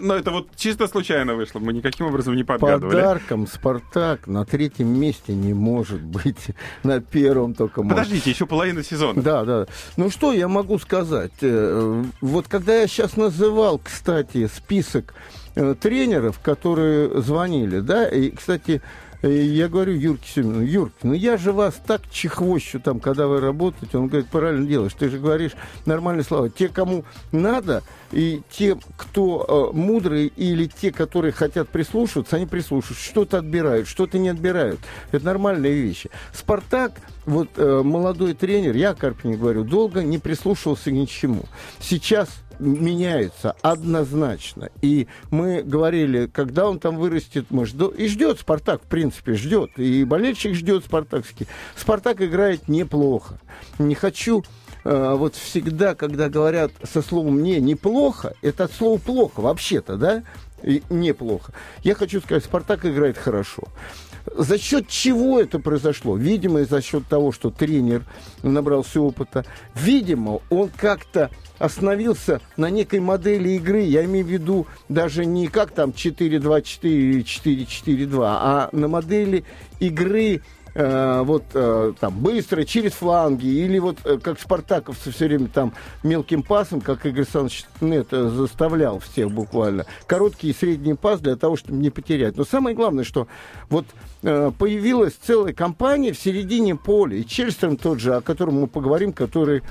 Но 0.00 0.16
это 0.16 0.32
вот 0.32 0.48
чисто 0.56 0.88
случайно 0.88 1.36
вышло, 1.36 1.60
мы 1.60 1.72
никаким 1.72 2.06
образом 2.06 2.34
не 2.34 2.42
подгадывали. 2.42 2.96
Подарком 2.96 3.46
Спартак 3.46 4.26
на 4.26 4.44
третьем 4.44 4.88
месте 4.88 5.34
не 5.34 5.54
может 5.54 6.00
быть. 6.02 6.48
На 6.82 6.95
первом 7.00 7.54
только 7.54 7.82
может. 7.82 7.96
Подождите, 7.98 8.30
еще 8.30 8.46
половина 8.46 8.82
сезона. 8.82 9.22
Да, 9.22 9.44
да. 9.44 9.66
Ну 9.96 10.10
что 10.10 10.32
я 10.32 10.48
могу 10.48 10.78
сказать? 10.78 11.32
Э, 11.40 12.04
Вот 12.20 12.48
когда 12.48 12.74
я 12.80 12.86
сейчас 12.86 13.16
называл, 13.16 13.78
кстати, 13.82 14.46
список 14.54 15.14
э, 15.54 15.74
тренеров, 15.80 16.38
которые 16.40 17.20
звонили, 17.22 17.80
да, 17.80 18.06
и, 18.08 18.30
кстати, 18.30 18.82
э, 19.22 19.30
я 19.30 19.68
говорю 19.68 19.94
Юрке 19.94 20.28
Семеновну, 20.28 20.62
Юрк, 20.62 20.92
ну 21.02 21.12
я 21.12 21.36
же 21.36 21.52
вас 21.52 21.80
так 21.86 22.02
чехвощу 22.10 22.80
там, 22.80 23.00
когда 23.00 23.26
вы 23.26 23.40
работаете. 23.40 23.98
Он 23.98 24.08
говорит, 24.08 24.28
правильно 24.28 24.66
делаешь, 24.66 24.92
ты 24.98 25.08
же 25.08 25.18
говоришь 25.18 25.52
нормальные 25.84 26.24
слова. 26.24 26.48
Те, 26.48 26.68
кому 26.68 27.04
надо, 27.32 27.82
и 28.12 28.42
те, 28.50 28.78
кто 28.96 29.72
э, 29.72 29.76
мудрые, 29.76 30.28
или 30.28 30.66
те, 30.66 30.92
которые 30.92 31.32
хотят 31.32 31.68
прислушиваться, 31.68 32.36
они 32.36 32.46
прислушиваются. 32.46 33.04
Что-то 33.04 33.38
отбирают, 33.38 33.88
что-то 33.88 34.18
не 34.18 34.28
отбирают. 34.28 34.80
Это 35.12 35.24
нормальные 35.24 35.72
вещи. 35.72 36.10
Спартак, 36.32 36.92
вот 37.24 37.50
э, 37.56 37.82
молодой 37.82 38.34
тренер, 38.34 38.76
я 38.76 38.94
Карпине 38.94 39.36
говорю, 39.36 39.64
долго 39.64 40.02
не 40.02 40.18
прислушивался 40.18 40.90
ни 40.90 41.04
к 41.04 41.10
чему. 41.10 41.44
Сейчас 41.80 42.28
меняются 42.58 43.54
однозначно. 43.62 44.70
И 44.82 45.08
мы 45.30 45.62
говорили, 45.62 46.26
когда 46.26 46.66
он 46.66 46.78
там 46.78 46.96
вырастет, 46.96 47.46
мы 47.50 47.66
ждем. 47.66 47.88
И 47.88 48.08
ждет 48.08 48.40
Спартак, 48.40 48.82
в 48.82 48.86
принципе, 48.86 49.34
ждет. 49.34 49.70
И 49.78 50.04
болельщик 50.04 50.54
ждет 50.54 50.84
спартакский. 50.84 51.46
Спартак 51.76 52.20
играет 52.20 52.68
неплохо. 52.68 53.38
Не 53.78 53.94
хочу 53.94 54.44
э, 54.84 55.14
вот 55.16 55.34
всегда, 55.34 55.94
когда 55.94 56.28
говорят 56.28 56.72
со 56.82 57.02
словом 57.02 57.42
«не» 57.42 57.60
неплохо, 57.60 58.34
это 58.42 58.64
от 58.64 58.72
слова 58.72 58.98
«плохо» 58.98 59.40
вообще-то, 59.40 59.96
да? 59.96 60.22
И 60.62 60.82
неплохо. 60.88 61.52
Я 61.82 61.94
хочу 61.94 62.20
сказать, 62.20 62.44
Спартак 62.44 62.86
играет 62.86 63.18
хорошо. 63.18 63.64
За 64.34 64.58
счет 64.58 64.88
чего 64.88 65.40
это 65.40 65.58
произошло? 65.58 66.16
Видимо, 66.16 66.64
за 66.64 66.82
счет 66.82 67.06
того, 67.06 67.32
что 67.32 67.50
тренер 67.50 68.04
набрался 68.42 69.00
опыта. 69.00 69.44
Видимо, 69.74 70.40
он 70.50 70.70
как-то 70.76 71.30
остановился 71.58 72.40
на 72.56 72.68
некой 72.70 73.00
модели 73.00 73.50
игры. 73.50 73.82
Я 73.82 74.04
имею 74.04 74.26
в 74.26 74.28
виду 74.28 74.66
даже 74.88 75.24
не 75.24 75.48
как 75.48 75.70
там 75.70 75.90
4-2-4 75.90 76.78
или 76.82 77.24
4-4-2, 77.24 78.20
а 78.22 78.68
на 78.72 78.88
модели 78.88 79.44
игры 79.80 80.42
э, 80.76 81.22
вот 81.24 81.44
э, 81.54 81.92
там 81.98 82.18
быстро 82.18 82.64
через 82.64 82.92
фланги 82.92 83.46
или 83.46 83.78
вот 83.78 83.98
э, 84.04 84.18
как 84.18 84.38
спартаковцы 84.38 85.10
все 85.10 85.26
время 85.26 85.48
там 85.48 85.72
мелким 86.02 86.42
пасом, 86.42 86.80
как 86.80 87.06
Игорь 87.06 87.20
Александрович 87.20 87.64
Нет 87.80 88.08
э, 88.12 88.28
заставлял 88.28 88.98
всех 88.98 89.30
буквально. 89.30 89.86
Короткий 90.06 90.50
и 90.50 90.54
средний 90.54 90.94
пас 90.94 91.20
для 91.20 91.36
того, 91.36 91.56
чтобы 91.56 91.78
не 91.78 91.90
потерять. 91.90 92.36
Но 92.36 92.44
самое 92.44 92.76
главное, 92.76 93.04
что 93.04 93.26
вот 93.68 93.86
появилась 94.22 95.14
целая 95.14 95.52
компания 95.52 96.12
в 96.12 96.18
середине 96.18 96.74
поля. 96.74 97.16
И 97.16 97.24
Чельстром 97.24 97.76
тот 97.76 98.00
же, 98.00 98.14
о 98.14 98.20
котором 98.20 98.60
мы 98.60 98.66
поговорим, 98.66 99.12
который 99.12 99.62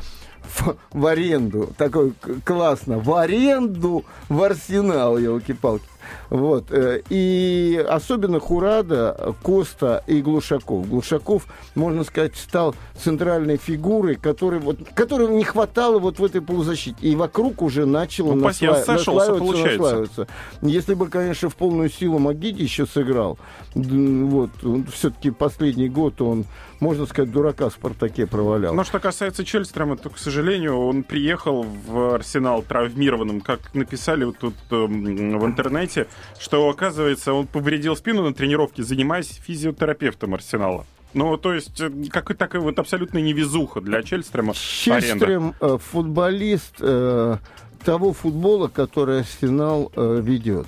в, 0.47 0.75
в 0.93 1.05
аренду, 1.05 1.73
такой 1.77 2.13
классно, 2.43 2.99
в 2.99 3.13
аренду 3.13 4.05
в 4.29 4.41
Арсенал, 4.41 5.17
елки-палки. 5.17 5.85
Вот. 6.29 6.71
э, 6.71 7.01
И 7.09 7.83
особенно 7.87 8.39
Хурада, 8.39 9.35
Коста 9.43 10.03
и 10.07 10.21
Глушаков. 10.21 10.87
Глушаков, 10.89 11.45
можно 11.75 12.03
сказать, 12.03 12.35
стал 12.35 12.75
центральной 12.97 13.57
фигурой, 13.57 14.15
которой, 14.15 14.59
вот, 14.59 14.77
которой 14.95 15.27
не 15.29 15.43
хватало 15.43 15.99
вот 15.99 16.19
в 16.19 16.23
этой 16.25 16.41
полузащите. 16.41 16.95
И 17.01 17.15
вокруг 17.15 17.61
уже 17.61 17.85
начало 17.85 18.33
Ну, 18.33 18.45
насла- 18.47 18.83
сошелся, 18.83 18.91
наслаиваться, 19.01 19.39
получается. 19.39 19.81
наслаиваться. 19.81 20.27
Если 20.61 20.93
бы, 20.93 21.07
конечно, 21.07 21.49
в 21.49 21.55
полную 21.55 21.89
силу 21.89 22.19
Магиди 22.19 22.63
еще 22.63 22.85
сыграл, 22.85 23.37
вот, 23.75 24.49
все-таки 24.93 25.31
последний 25.31 25.89
год 25.89 26.21
он, 26.21 26.45
можно 26.79 27.05
сказать, 27.05 27.31
дурака 27.31 27.69
в 27.69 27.73
«Спартаке» 27.73 28.25
провалял. 28.27 28.73
Но 28.73 28.83
что 28.83 28.99
касается 28.99 29.43
Чельстрема, 29.45 29.97
то, 29.97 30.09
к 30.09 30.17
сожалению, 30.17 30.77
он 30.79 31.03
приехал 31.03 31.63
в 31.63 32.15
Арсенал 32.15 32.61
травмированным, 32.63 33.41
как 33.41 33.73
написали 33.73 34.23
вот 34.23 34.37
тут 34.37 34.53
эм, 34.71 35.39
в 35.39 35.45
интернете, 35.45 36.07
что, 36.39 36.69
оказывается, 36.69 37.33
он 37.33 37.47
повредил 37.47 37.95
спину 37.95 38.23
на 38.23 38.33
тренировке, 38.33 38.83
занимаясь 38.83 39.39
физиотерапевтом 39.45 40.33
Арсенала. 40.33 40.85
Ну, 41.13 41.37
то 41.37 41.53
есть, 41.53 41.79
э, 41.79 41.89
как, 42.11 42.35
такая 42.35 42.61
вот 42.61 42.77
абсолютно 42.77 43.19
невезуха 43.19 43.79
для 43.79 44.03
Чельстрема 44.03 44.53
аренда. 44.53 44.99
Чельстрем 44.99 45.55
э, 45.61 45.77
футболист 45.81 46.75
э, 46.81 47.37
того 47.85 48.11
футбола, 48.11 48.67
который 48.67 49.21
Арсенал 49.21 49.91
э, 49.95 50.19
ведет. 50.21 50.67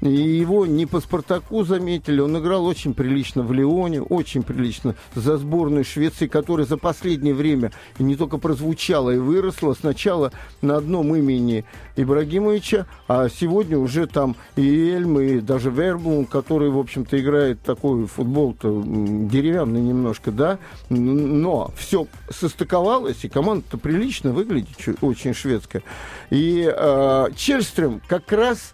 Его 0.00 0.66
не 0.66 0.86
по 0.86 1.00
Спартаку 1.00 1.64
заметили, 1.64 2.20
он 2.20 2.38
играл 2.38 2.66
очень 2.66 2.94
прилично 2.94 3.42
в 3.42 3.52
Лионе, 3.52 4.02
очень 4.02 4.42
прилично 4.42 4.94
за 5.14 5.38
сборную 5.38 5.84
Швеции, 5.84 6.26
которая 6.26 6.66
за 6.66 6.76
последнее 6.76 7.34
время 7.34 7.72
не 7.98 8.16
только 8.16 8.38
прозвучала 8.38 9.10
и 9.10 9.18
выросла. 9.18 9.74
Сначала 9.74 10.32
на 10.60 10.76
одном 10.76 11.14
имени 11.14 11.64
Ибрагимовича, 11.96 12.86
а 13.08 13.28
сегодня 13.28 13.78
уже 13.78 14.06
там 14.06 14.36
и 14.56 14.90
Эльм, 14.90 15.18
и 15.18 15.40
даже 15.40 15.70
Верблум, 15.70 16.26
который, 16.26 16.70
в 16.70 16.78
общем-то, 16.78 17.18
играет 17.18 17.62
такой 17.62 18.06
футбол-то 18.06 18.82
деревянный 18.84 19.80
немножко, 19.80 20.30
да, 20.30 20.58
но 20.88 21.70
все 21.76 22.06
состыковалось, 22.30 23.24
и 23.24 23.28
команда-то 23.28 23.78
прилично 23.78 24.32
выглядит, 24.32 24.76
очень 25.00 25.34
шведская. 25.34 25.82
И 26.30 26.70
э, 26.70 27.26
Чельстрем 27.36 28.00
как 28.08 28.30
раз 28.32 28.72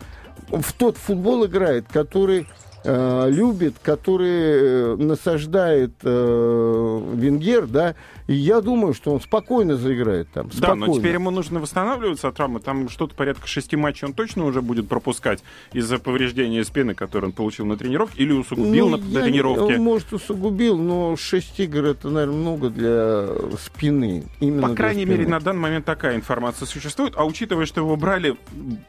в 0.49 0.73
тот 0.73 0.97
футбол 0.97 1.47
играет, 1.47 1.87
который 1.89 2.47
э, 2.85 3.31
любит, 3.31 3.75
который 3.83 4.31
э, 4.31 4.97
насаждает 4.97 5.93
э, 6.03 7.01
Венгер, 7.15 7.67
да, 7.67 7.95
и 8.29 8.35
я 8.35 8.61
думаю, 8.61 8.95
что 8.95 9.13
он 9.13 9.21
спокойно 9.21 9.77
заиграет 9.77 10.29
там. 10.33 10.49
Да, 10.49 10.57
Спокойно. 10.57 10.87
но 10.87 10.95
теперь 10.95 11.15
ему 11.15 11.31
нужно 11.31 11.61
восстанавливаться 11.61 12.29
от 12.29 12.37
травмы. 12.37 12.61
Там 12.61 12.89
что-то 12.89 13.15
порядка 13.15 13.47
шести 13.47 13.77
матчей 13.77 14.07
он 14.07 14.15
точно 14.15 14.45
уже 14.45 14.63
будет 14.63 14.89
пропускать 14.89 15.43
из-за 15.73 15.99
повреждения 15.99 16.65
спины, 16.65 16.95
которое 16.95 17.27
он 17.27 17.33
получил 17.33 17.67
на 17.67 17.77
тренировке, 17.77 18.23
или 18.23 18.33
усугубил 18.33 18.89
Ну, 18.91 18.97
на, 18.97 19.03
на 19.05 19.09
я 19.19 19.21
не- 19.21 19.31
тренировке. 19.33 19.77
Он, 19.77 19.83
может, 19.83 20.13
усугубил, 20.13 20.79
но 20.79 21.17
6 21.17 21.61
игр 21.61 21.85
это, 21.85 22.09
наверное, 22.11 22.37
много 22.37 22.71
для 22.71 23.29
спины. 23.59 24.25
Именно 24.41 24.69
По 24.69 24.75
крайней 24.75 25.03
спины. 25.03 25.19
мере, 25.19 25.29
на 25.29 25.41
данный 25.41 25.61
момент 25.61 25.85
такая 25.85 26.15
информация 26.17 26.67
существует. 26.67 27.15
А 27.17 27.25
учитывая, 27.25 27.67
что 27.67 27.81
его 27.81 27.97
брали 27.97 28.37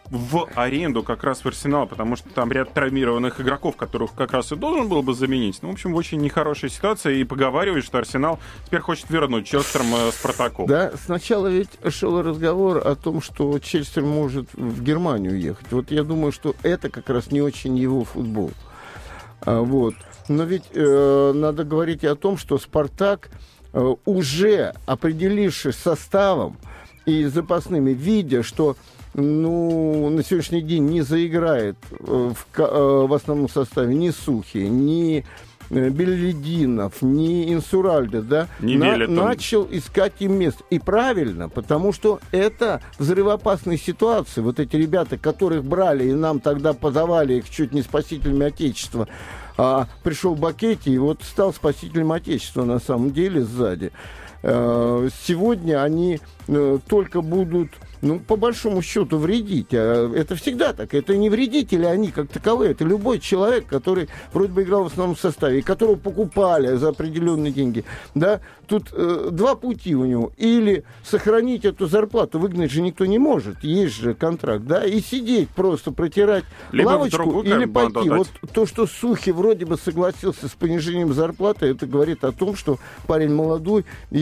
в 0.10 0.48
аренду 0.56 1.02
как 1.04 1.24
раз 1.24 1.42
в 1.44 1.48
Арсенал, 1.48 1.88
потому 1.88 2.16
что 2.16 2.30
там 2.30 2.52
ряд 2.52 2.74
травмированных 2.74 3.42
игроков, 3.42 3.76
которых 3.86 4.14
как 4.14 4.34
раз 4.34 4.52
и 4.52 4.56
должен 4.56 4.88
был 4.88 5.04
бы 5.04 5.14
заменить, 5.14 5.60
ну, 5.62 5.70
в 5.70 5.74
общем, 5.74 5.94
очень 5.96 6.20
нехорошая 6.20 6.70
ситуация. 6.70 7.14
И 7.14 7.24
поговаривают, 7.24 7.86
что 7.86 7.98
Арсенал 7.98 8.40
теперь 8.66 8.80
хочет 8.80 9.10
вернуть 9.10 9.46
Челстерм 9.46 9.94
э, 9.96 10.12
Спартаку. 10.12 10.66
Да, 10.68 10.92
сначала 11.06 11.48
ведь 11.48 11.70
шел 11.90 12.22
разговор 12.22 12.78
о 12.86 12.96
том, 12.96 13.22
что 13.22 13.60
Чельстер 13.60 14.04
может 14.04 14.48
в 14.54 14.82
Германию 14.82 15.40
ехать. 15.40 15.72
Вот 15.72 15.92
я 15.92 16.04
думаю, 16.04 16.32
что 16.32 16.56
это 16.64 16.90
как 16.90 17.10
раз 17.10 17.32
не 17.32 17.42
очень 17.42 17.78
его 17.78 18.04
футбол. 18.04 18.52
А, 19.42 19.62
вот. 19.62 19.96
Но 20.30 20.44
ведь 20.44 20.64
э, 20.74 21.32
надо 21.36 21.64
говорить 21.64 22.04
и 22.04 22.08
о 22.08 22.16
том, 22.16 22.38
что 22.38 22.58
Спартак, 22.58 23.30
э, 23.74 23.96
уже 24.06 24.74
определившись 24.86 25.76
составом 25.76 26.58
и 27.06 27.26
запасными, 27.26 27.92
видя, 27.92 28.44
что 28.44 28.78
ну, 29.14 30.10
на 30.10 30.24
сегодняшний 30.24 30.62
день 30.62 30.86
не 30.86 31.02
заиграет 31.02 31.78
э, 31.92 31.96
в, 32.34 32.60
э, 32.60 33.06
в 33.08 33.14
основном 33.14 33.50
составе 33.50 33.94
ни 33.96 34.10
Сухи, 34.10 34.58
ни 34.68 35.24
э, 35.70 35.90
Беллидинов, 35.90 37.02
ни 37.02 37.54
Инсуральде, 37.54 38.22
да, 38.22 38.48
Ни 38.60 38.76
на- 38.76 38.98
начал 39.08 39.68
искать 39.70 40.14
им 40.20 40.34
место. 40.40 40.64
И 40.70 40.80
правильно, 40.80 41.50
потому 41.50 41.94
что 41.94 42.20
это 42.32 42.82
взрывоопасные 42.98 43.78
ситуации. 43.78 44.42
Вот 44.42 44.60
эти 44.60 44.76
ребята, 44.76 45.18
которых 45.18 45.64
брали 45.64 46.10
и 46.10 46.14
нам 46.14 46.40
тогда 46.40 46.74
подавали 46.74 47.36
их 47.36 47.50
чуть 47.50 47.72
не 47.74 47.82
спасителями 47.82 48.46
Отечества, 48.48 49.08
а 49.58 49.88
пришел 50.04 50.36
Бакетти 50.36 50.92
и 50.92 50.98
вот 50.98 51.20
стал 51.24 51.54
спасителем 51.54 52.12
Отечества 52.12 52.64
на 52.66 52.80
самом 52.80 53.12
деле 53.12 53.44
сзади. 53.44 53.92
Э, 54.44 55.10
сегодня 55.26 55.82
они 55.82 56.20
э, 56.48 56.80
только 56.88 57.22
будут 57.22 57.70
ну, 58.04 58.20
по 58.20 58.36
большому 58.36 58.82
счету, 58.82 59.18
вредить. 59.18 59.70
А 59.72 60.12
это 60.14 60.36
всегда 60.36 60.74
так. 60.74 60.94
Это 60.94 61.16
не 61.16 61.30
вредители 61.30 61.86
они 61.86 62.12
как 62.12 62.28
таковые. 62.28 62.72
Это 62.72 62.84
любой 62.84 63.20
человек, 63.20 63.66
который 63.66 64.10
вроде 64.34 64.52
бы 64.52 64.64
играл 64.64 64.84
в 64.84 64.88
основном 64.88 65.16
составе, 65.16 65.64
которого 65.64 65.96
покупали 65.96 66.76
за 66.76 66.90
определенные 66.90 67.54
деньги. 67.54 67.86
Да? 68.14 68.42
Тут 68.68 68.90
э, 68.92 69.30
два 69.32 69.56
пути 69.56 69.96
у 69.96 70.04
него. 70.06 70.34
Или 70.38 70.84
сохранить 71.04 71.64
эту 71.64 71.88
зарплату, 71.88 72.40
выгнать 72.40 72.72
же 72.72 72.82
никто 72.82 73.06
не 73.06 73.20
может. 73.20 73.64
Есть 73.64 73.96
же 73.96 74.14
контракт, 74.14 74.66
да? 74.66 74.86
И 74.86 75.00
сидеть 75.00 75.50
просто, 75.50 75.92
протирать 75.92 76.44
Либо 76.74 76.90
лавочку 76.90 77.42
или 77.42 77.66
пойти. 77.66 78.10
Вот 78.10 78.28
то, 78.54 78.66
что 78.66 78.86
Сухи 78.86 79.32
вроде 79.32 79.66
бы 79.66 79.78
согласился 79.78 80.50
с 80.50 80.52
понижением 80.52 81.14
зарплаты, 81.14 81.68
это 81.68 81.86
говорит 81.86 82.26
о 82.26 82.34
том, 82.34 82.58
что 82.58 82.80
парень 83.08 83.34
молодой 83.34 83.86
и 84.12 84.20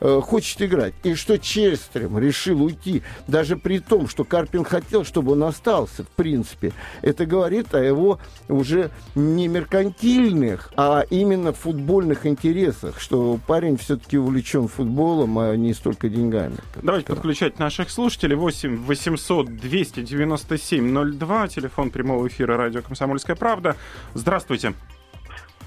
э, 0.00 0.20
хочет 0.22 0.62
играть. 0.62 0.94
И 1.02 1.14
что 1.14 1.38
Честрем 1.38 2.18
решил 2.18 2.62
уйти 2.62 3.02
даже 3.26 3.56
при 3.56 3.78
том, 3.78 4.08
что 4.08 4.24
Карпин 4.24 4.64
хотел, 4.64 5.04
чтобы 5.04 5.32
он 5.32 5.42
остался, 5.44 6.04
в 6.04 6.08
принципе, 6.08 6.72
это 7.02 7.26
говорит 7.26 7.74
о 7.74 7.82
его 7.82 8.18
уже 8.48 8.90
не 9.14 9.48
меркантильных, 9.48 10.72
а 10.76 11.04
именно 11.10 11.52
футбольных 11.52 12.26
интересах, 12.26 13.00
что 13.00 13.38
парень 13.46 13.76
все-таки 13.76 14.18
увлечен 14.18 14.68
футболом, 14.68 15.38
а 15.38 15.54
не 15.56 15.74
столько 15.74 16.08
деньгами. 16.08 16.56
Давайте 16.82 17.06
подключать 17.06 17.58
наших 17.58 17.90
слушателей. 17.90 18.36
8 18.36 18.76
800 18.84 19.56
297 19.56 21.16
02, 21.18 21.48
телефон 21.48 21.90
прямого 21.90 22.26
эфира 22.28 22.56
радио 22.56 22.82
«Комсомольская 22.82 23.36
правда». 23.36 23.76
Здравствуйте. 24.14 24.74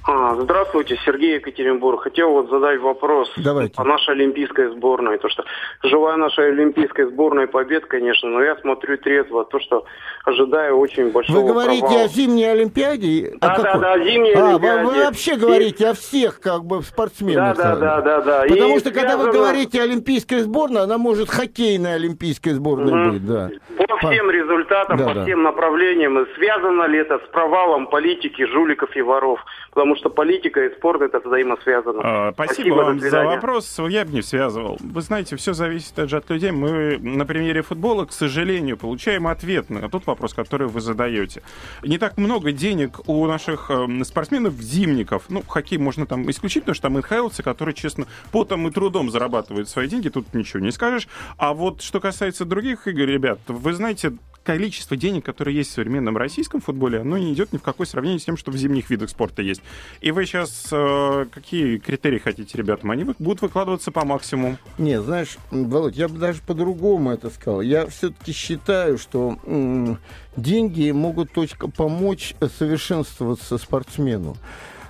А, 0.06 0.36
здравствуйте, 0.36 0.98
Сергей 1.06 1.36
Екатеринбург. 1.36 2.02
Хотел 2.02 2.32
вот 2.32 2.50
задать 2.50 2.80
вопрос 2.80 3.32
Давайте. 3.38 3.74
по 3.76 3.84
нашей 3.84 4.12
олимпийской 4.12 4.72
сборной. 4.72 5.18
То, 5.18 5.30
что 5.30 5.44
желаю 5.84 6.18
нашей 6.18 6.50
олимпийской 6.50 7.06
сборной 7.06 7.48
побед, 7.48 7.86
конечно, 7.86 8.30
но 8.30 8.42
я 8.42 8.56
смотрю 8.58 8.98
трезво. 8.98 9.46
То, 9.46 9.60
что 9.60 9.86
ожидаю 10.30 10.78
очень 10.78 11.12
большого 11.12 11.40
Вы 11.42 11.48
говорите 11.48 11.82
провала. 11.82 12.04
о 12.04 12.08
зимней 12.08 12.52
Олимпиаде? 12.52 13.34
Да, 13.42 13.54
о 13.54 13.62
да, 13.62 13.78
да, 13.78 14.00
зимней 14.00 14.34
а, 14.34 14.50
Олимпиаде. 14.52 14.84
Вы, 14.86 14.92
вы 14.94 15.04
вообще 15.04 15.36
говорите 15.36 15.88
о 15.90 15.94
всех 15.94 16.40
как 16.40 16.66
бы 16.66 16.82
спортсменах. 16.82 17.58
Да, 17.58 17.76
да, 17.76 18.02
да, 18.02 18.02
да, 18.02 18.22
да. 18.22 18.46
Потому 18.48 18.78
И 18.78 18.80
что 18.80 18.92
когда 18.92 19.18
вы 19.18 19.32
говорите 19.32 19.82
олимпийская 19.82 20.42
сборная, 20.42 20.84
она 20.84 20.98
может 20.98 21.30
хоккейная 21.30 21.96
олимпийская 21.96 22.54
сборная 22.54 22.94
Мгм. 22.94 23.12
быть, 23.14 23.26
да. 23.26 23.50
По 23.88 23.98
всем 24.08 24.30
результатам, 24.32 24.98
Да, 24.98 25.08
по 25.08 25.14
да. 25.14 25.24
всем 25.24 25.44
направлениям. 25.44 26.20
И 26.20 26.26
связано 26.36 26.84
ли 26.88 27.00
это 27.00 27.20
с 27.20 27.32
провалом 27.32 27.88
политики, 27.88 28.46
жуликов 28.46 28.96
и 28.96 29.02
воров? 29.02 29.40
Потому 29.74 29.96
что 29.98 30.10
политика 30.10 30.64
и 30.66 30.74
спорт 30.76 31.02
это 31.02 31.20
взаимосвязано. 31.20 32.00
А, 32.04 32.32
Спасибо, 32.34 32.76
вам 32.76 33.00
до 33.00 33.10
за 33.10 33.24
вопрос. 33.24 33.80
Я 33.90 34.06
бы 34.06 34.12
не 34.14 34.22
связывал. 34.22 34.78
Вы 34.80 35.02
знаете, 35.02 35.36
все 35.36 35.54
зависит 35.54 35.94
также 35.96 36.18
от 36.18 36.30
людей. 36.30 36.52
Мы 36.52 36.98
на 37.00 37.26
примере 37.26 37.62
футбола, 37.62 38.06
к 38.06 38.12
сожалению, 38.12 38.78
получаем 38.78 39.28
ответ 39.28 39.70
на 39.70 39.90
тот 39.90 40.06
вопрос, 40.08 40.19
который 40.28 40.68
вы 40.68 40.82
задаете. 40.82 41.42
Не 41.84 41.98
так 41.98 42.18
много 42.18 42.52
денег 42.52 43.00
у 43.08 43.26
наших 43.26 43.70
э, 43.70 44.04
спортсменов 44.04 44.54
зимников. 44.56 45.24
Ну, 45.30 45.44
хоккей 45.48 45.78
можно 45.78 46.06
там 46.06 46.30
исключить, 46.30 46.64
потому 46.64 46.76
что 46.76 46.84
там 46.84 46.94
НХЛцы, 46.94 47.44
которые, 47.44 47.76
честно, 47.76 48.06
потом 48.32 48.68
и 48.68 48.72
трудом 48.72 49.12
зарабатывают 49.12 49.70
свои 49.70 49.88
деньги, 49.88 50.10
тут 50.10 50.34
ничего 50.34 50.60
не 50.60 50.72
скажешь. 50.72 51.08
А 51.38 51.54
вот 51.54 51.82
что 51.82 52.00
касается 52.00 52.46
других 52.46 52.88
игр, 52.88 53.02
ребят, 53.02 53.40
вы 53.48 53.74
знаете, 53.74 54.14
количество 54.44 54.98
денег, 54.98 55.26
которые 55.26 55.56
есть 55.56 55.72
в 55.72 55.74
современном 55.74 56.18
российском 56.18 56.62
футболе, 56.62 57.02
оно 57.02 57.18
не 57.18 57.34
идет 57.34 57.54
ни 57.54 57.58
в 57.58 57.62
какое 57.62 57.86
сравнение 57.86 58.20
с 58.20 58.26
тем, 58.26 58.38
что 58.38 58.52
в 58.52 58.58
зимних 58.58 58.90
видах 58.90 59.10
спорта 59.10 59.42
есть. 59.42 59.62
И 60.02 60.12
вы 60.12 60.26
сейчас 60.26 60.68
э, 60.72 61.26
какие 61.32 61.78
критерии 61.78 62.20
хотите, 62.20 62.58
ребятам? 62.58 62.92
Они 62.92 63.04
будут 63.04 63.42
выкладываться 63.42 63.92
по 63.92 64.06
максимуму. 64.06 64.58
Не, 64.78 65.02
знаешь, 65.02 65.38
Володь, 65.52 65.96
я 65.96 66.08
бы 66.08 66.18
даже 66.18 66.42
по-другому 66.42 67.12
это 67.12 67.30
сказал. 67.30 67.62
Я 67.62 67.88
все-таки 67.88 68.32
считаю, 68.32 68.98
что 68.98 69.38
м, 69.46 70.00
деньги 70.36 70.92
могут 70.92 71.32
только 71.32 71.70
помочь 71.70 72.36
совершенствоваться 72.58 73.58
спортсмену. 73.58 74.38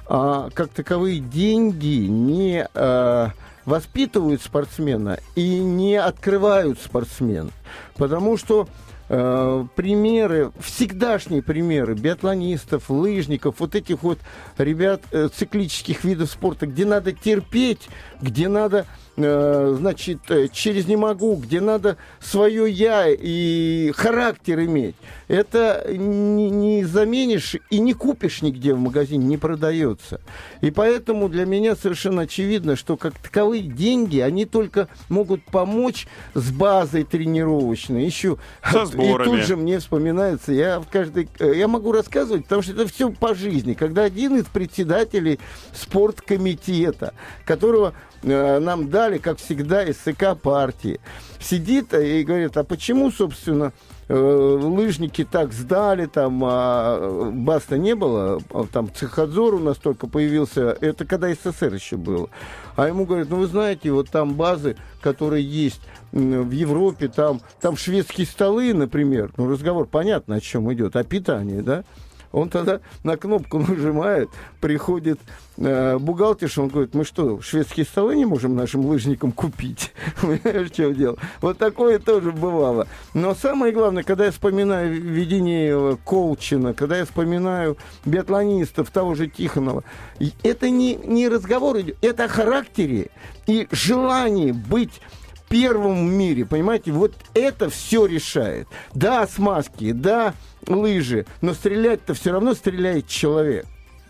А 0.07 0.49
как 0.53 0.69
таковые 0.69 1.19
деньги 1.19 2.07
не 2.07 2.67
э, 2.73 3.27
воспитывают 3.65 4.41
спортсмена 4.41 5.19
и 5.35 5.59
не 5.59 5.95
открывают 5.95 6.79
спортсмена. 6.79 7.51
Потому 7.95 8.35
что 8.37 8.67
э, 9.09 9.65
примеры, 9.75 10.51
всегдашние 10.59 11.41
примеры 11.41 11.95
биатлонистов, 11.95 12.89
лыжников, 12.89 13.55
вот 13.59 13.75
этих 13.75 14.03
вот 14.03 14.19
ребят 14.57 15.01
э, 15.11 15.29
циклических 15.33 16.03
видов 16.03 16.31
спорта, 16.31 16.67
где 16.67 16.85
надо 16.85 17.11
терпеть, 17.11 17.89
где 18.21 18.47
надо, 18.47 18.85
значит, 19.19 20.19
э, 20.29 20.47
через 20.51 20.87
не 20.87 20.95
могу, 20.95 21.35
где 21.35 21.61
надо 21.61 21.97
свое 22.19 22.69
я 22.69 23.07
и 23.07 23.91
характер 23.95 24.61
иметь. 24.61 24.95
Это 25.27 25.85
не, 25.89 26.49
не 26.49 26.83
заменишь 26.83 27.55
и 27.69 27.79
не 27.79 27.93
купишь 27.93 28.41
нигде 28.41 28.73
в 28.73 28.79
магазине, 28.79 29.25
не 29.25 29.37
продается. 29.37 30.21
И 30.61 30.71
поэтому 30.71 31.29
для 31.29 31.45
меня 31.45 31.75
совершенно 31.75 32.23
очевидно, 32.23 32.75
что 32.75 32.97
как 32.97 33.13
таковые 33.19 33.63
деньги, 33.63 34.19
они 34.19 34.45
только 34.45 34.87
могут 35.09 35.43
помочь 35.43 36.07
с 36.33 36.51
базой 36.51 37.03
тренировочной. 37.03 38.05
Еще 38.05 38.37
Со 38.63 38.83
и 38.83 39.23
тут 39.23 39.41
же 39.41 39.55
мне 39.55 39.79
вспоминается, 39.79 40.51
я 40.51 40.79
в 40.79 40.87
каждой, 40.87 41.29
э, 41.39 41.53
я 41.55 41.67
могу 41.67 41.91
рассказывать, 41.91 42.43
потому 42.43 42.61
что 42.61 42.71
это 42.71 42.87
все 42.87 43.11
по 43.11 43.35
жизни. 43.35 43.73
Когда 43.73 44.03
один 44.03 44.37
из 44.37 44.45
председателей 44.45 45.39
спорткомитета, 45.73 47.13
которого 47.45 47.93
э, 48.23 48.59
нам 48.59 48.89
дали, 48.89 49.08
как 49.17 49.37
всегда, 49.37 49.83
из 49.83 49.97
СК 49.97 50.37
партии, 50.41 50.99
сидит 51.39 51.93
э, 51.93 52.19
и 52.19 52.23
говорит, 52.23 52.55
а 52.57 52.63
почему, 52.63 53.11
собственно, 53.11 53.73
э, 54.07 54.13
лыжники 54.13 55.23
так 55.23 55.53
сдали, 55.53 56.05
там 56.05 56.41
а, 56.45 57.31
Баста 57.31 57.77
не 57.77 57.95
было, 57.95 58.39
а 58.51 58.65
там 58.71 58.93
Цехадзор 58.93 59.55
у 59.55 59.59
нас 59.59 59.77
только 59.77 60.07
появился, 60.07 60.77
это 60.81 61.05
когда 61.05 61.33
СССР 61.33 61.73
еще 61.73 61.97
было. 61.97 62.29
А 62.75 62.87
ему 62.87 63.05
говорят, 63.05 63.29
ну 63.29 63.37
вы 63.37 63.47
знаете, 63.47 63.91
вот 63.91 64.09
там 64.09 64.35
базы, 64.35 64.77
которые 65.01 65.43
есть 65.43 65.81
в 66.11 66.51
Европе, 66.51 67.07
там, 67.07 67.41
там 67.61 67.77
шведские 67.77 68.25
столы, 68.27 68.73
например, 68.73 69.31
ну 69.37 69.49
разговор 69.49 69.87
понятно, 69.87 70.35
о 70.35 70.39
чем 70.39 70.71
идет, 70.73 70.95
о 70.95 71.03
питании, 71.03 71.61
да? 71.61 71.83
Он 72.31 72.49
тогда 72.49 72.79
на 73.03 73.17
кнопку 73.17 73.57
нажимает, 73.59 74.29
приходит 74.61 75.19
э, 75.57 75.97
бухгалтерша, 75.97 76.61
он 76.61 76.69
говорит, 76.69 76.93
мы 76.93 77.03
что, 77.03 77.41
шведские 77.41 77.85
столы 77.85 78.15
не 78.15 78.25
можем 78.25 78.55
нашим 78.55 78.85
лыжникам 78.85 79.31
купить? 79.31 79.93
Понимаешь, 80.21 80.71
чем 80.71 80.93
дело? 80.93 81.17
Вот 81.41 81.57
такое 81.57 81.99
тоже 81.99 82.31
бывало. 82.31 82.87
Но 83.13 83.33
самое 83.33 83.73
главное, 83.73 84.03
когда 84.03 84.25
я 84.25 84.31
вспоминаю 84.31 85.01
Веденеева, 85.01 85.97
Колчина, 86.03 86.73
когда 86.73 86.97
я 86.97 87.05
вспоминаю 87.05 87.77
биатлонистов, 88.05 88.91
того 88.91 89.15
же 89.15 89.27
Тихонова, 89.27 89.83
это 90.43 90.69
не, 90.69 90.95
не 90.95 91.27
разговор 91.27 91.77
это 92.01 92.25
о 92.25 92.27
характере 92.27 93.09
и 93.47 93.67
желании 93.71 94.51
быть 94.51 95.01
первым 95.49 96.07
в 96.07 96.11
мире, 96.11 96.45
понимаете, 96.45 96.91
вот 96.91 97.13
это 97.33 97.69
все 97.69 98.05
решает. 98.05 98.67
Да, 98.93 99.27
смазки, 99.27 99.91
да, 99.91 100.33
лыжи, 100.67 101.25
но 101.41 101.53
стрелять-то 101.53 102.13
все 102.13 102.31
равно 102.31 102.53
стреляет 102.53 103.07
человек. 103.07 103.65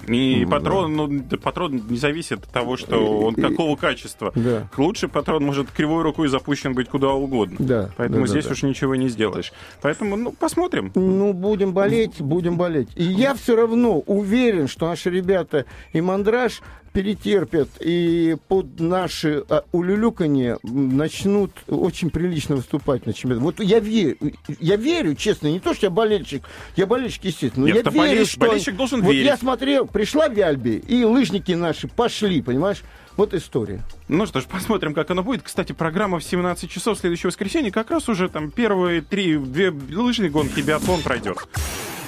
И 0.08 0.44
Ну, 0.46 0.50
патрон, 0.52 0.96
ну, 0.96 1.08
да, 1.10 1.36
патрон 1.38 1.84
не 1.90 1.98
зависит 1.98 2.40
от 2.46 2.50
того, 2.50 2.78
что 2.78 3.20
он 3.20 3.34
И- 3.34 3.42
какого 3.42 3.76
качества. 3.76 4.32
Да. 4.34 4.70
Лучший 4.78 5.10
патрон 5.10 5.44
может 5.44 5.72
кривой 5.72 6.04
рукой 6.04 6.30
запущен 6.30 6.74
быть 6.74 6.88
куда 6.88 7.10
угодно. 7.10 7.58
Да, 7.60 7.90
Поэтому 7.98 8.22
да, 8.22 8.28
да, 8.28 8.32
здесь 8.32 8.46
да. 8.46 8.52
уж 8.54 8.64
ничего 8.64 8.96
не 8.96 9.10
сделаешь. 9.10 9.52
Поэтому, 9.82 10.16
ну, 10.16 10.32
посмотрим. 10.32 10.94
Ну, 10.96 11.34
будем 11.34 11.74
болеть, 11.74 12.22
будем 12.22 12.56
болеть. 12.56 12.88
И 12.96 13.04
я 13.04 13.34
все 13.36 13.58
равно 13.58 14.00
уверен, 14.00 14.70
что 14.70 14.88
наши 14.88 15.10
ребята 15.10 15.66
и 15.92 16.00
мандраж 16.00 16.62
перетерпят 16.94 17.70
и 17.80 18.38
под 18.48 18.80
наши 18.80 19.44
а, 19.50 19.64
улюлюканье 19.72 20.58
начнут 20.64 21.52
очень 21.68 22.10
прилично 22.10 22.56
выступать 22.56 23.06
на 23.06 23.14
чемпионате. 23.14 23.44
Вот 23.44 23.60
я 23.60 23.80
верю, 23.80 24.18
я 24.60 24.76
верю, 24.76 25.16
честно, 25.16 25.48
не 25.48 25.60
то, 25.60 25.74
что 25.74 25.88
я 25.88 25.90
болельщик, 25.90 26.44
я 26.76 26.86
болельщик, 26.86 27.24
естественно, 27.26 27.68
но 27.68 27.74
Нет, 27.74 27.86
я 27.86 27.92
верю, 27.92 28.22
болельщик- 28.22 28.32
что... 28.32 28.40
болельщик 28.40 28.76
должен 28.76 29.02
вот 29.02 29.12
верить. 29.12 29.26
я 29.26 29.38
смотрел, 29.38 29.86
пришла 29.86 30.28
Вяльби, 30.28 30.82
и 30.88 31.04
лыжники 31.04 31.52
наши 31.52 31.88
пошли, 31.88 32.42
понимаешь? 32.42 32.84
Вот 33.18 33.34
история. 33.34 33.84
Ну 34.08 34.26
что 34.26 34.40
ж, 34.40 34.46
посмотрим, 34.46 34.94
как 34.94 35.12
оно 35.12 35.24
будет. 35.24 35.42
Кстати, 35.44 35.74
программа 35.74 36.20
в 36.20 36.24
17 36.24 36.72
часов 36.72 36.98
следующего 36.98 37.28
воскресенья. 37.28 37.70
Как 37.70 37.92
раз 37.92 38.08
уже 38.08 38.30
там 38.30 38.50
первые 38.50 39.02
три, 39.02 39.38
две 39.38 39.72
лыжные 39.72 40.30
гонки 40.30 40.62
биатлон 40.62 41.02
пройдет. 41.02 41.38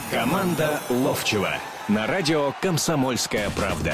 Команда 0.09 0.79
Ловчева 0.89 1.53
на 1.89 2.07
радио 2.07 2.53
«Комсомольская 2.61 3.49
правда». 3.49 3.93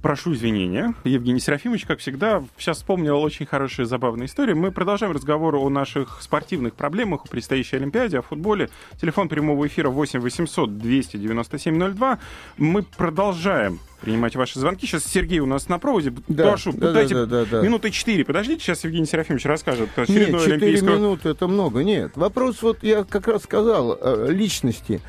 прошу 0.00 0.34
извинения. 0.34 0.94
Евгений 1.04 1.40
Серафимович, 1.40 1.86
как 1.86 1.98
всегда, 1.98 2.42
сейчас 2.58 2.78
вспомнил 2.78 3.20
очень 3.20 3.46
хорошие 3.46 3.86
забавные 3.86 4.26
истории. 4.26 4.54
Мы 4.54 4.72
продолжаем 4.72 5.12
разговор 5.12 5.56
о 5.56 5.68
наших 5.68 6.22
спортивных 6.22 6.74
проблемах, 6.74 7.24
о 7.24 7.28
предстоящей 7.28 7.76
Олимпиаде, 7.76 8.18
о 8.18 8.22
футболе. 8.22 8.70
Телефон 9.00 9.28
прямого 9.28 9.66
эфира 9.66 9.90
8 9.90 10.20
800 10.20 10.78
297 10.78 11.94
02. 11.94 12.18
Мы 12.56 12.82
продолжаем 12.82 13.78
принимать 14.00 14.34
ваши 14.36 14.58
звонки. 14.58 14.86
Сейчас 14.86 15.04
Сергей 15.04 15.40
у 15.40 15.46
нас 15.46 15.68
на 15.68 15.78
проводе. 15.78 16.12
Да, 16.28 16.50
Прошу, 16.50 16.72
да, 16.72 16.92
дайте 16.92 17.14
да, 17.14 17.26
да, 17.26 17.44
да. 17.44 17.60
минуты 17.60 17.90
четыре. 17.90 18.24
Подождите, 18.24 18.62
сейчас 18.62 18.84
Евгений 18.84 19.06
Серафимович 19.06 19.44
расскажет 19.44 19.90
Нет, 19.96 20.08
очередное 20.08 20.40
4 20.40 20.54
олимпийское... 20.54 20.96
минуты 20.96 21.28
это 21.28 21.46
много. 21.48 21.82
Нет. 21.84 22.12
Вопрос, 22.16 22.62
вот 22.62 22.82
я 22.82 23.04
как 23.04 23.28
раз 23.28 23.42
сказал, 23.42 23.98
э, 24.00 24.28
личности 24.30 25.00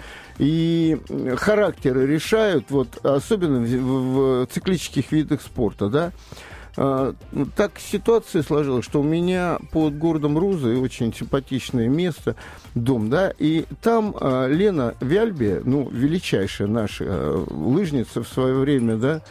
и 0.41 0.97
э, 1.07 1.35
характеры 1.37 2.07
решают, 2.07 2.71
вот, 2.71 3.05
особенно 3.05 3.59
в, 3.59 3.67
в- 3.67 4.47
циклических 4.47 5.11
видах 5.11 5.39
спорта, 5.43 5.87
да. 5.87 6.11
А, 6.77 7.13
ну, 7.31 7.45
Так 7.55 7.73
ситуация 7.77 8.41
сложилась, 8.41 8.83
что 8.85 9.01
у 9.01 9.03
меня 9.03 9.59
под 9.71 9.99
городом 9.99 10.39
Рузы 10.39 10.77
очень 10.77 11.13
симпатичное 11.13 11.87
место, 11.87 12.35
дом, 12.73 13.11
да, 13.11 13.31
и 13.37 13.65
там 13.83 14.15
а, 14.19 14.47
Лена 14.47 14.95
Вяльбе, 14.99 15.61
ну, 15.63 15.87
величайшая 15.91 16.67
наша 16.67 17.05
а, 17.07 17.45
лыжница 17.47 18.23
в 18.23 18.27
свое 18.27 18.55
время, 18.55 18.95
да, 18.95 19.17
э, 19.17 19.21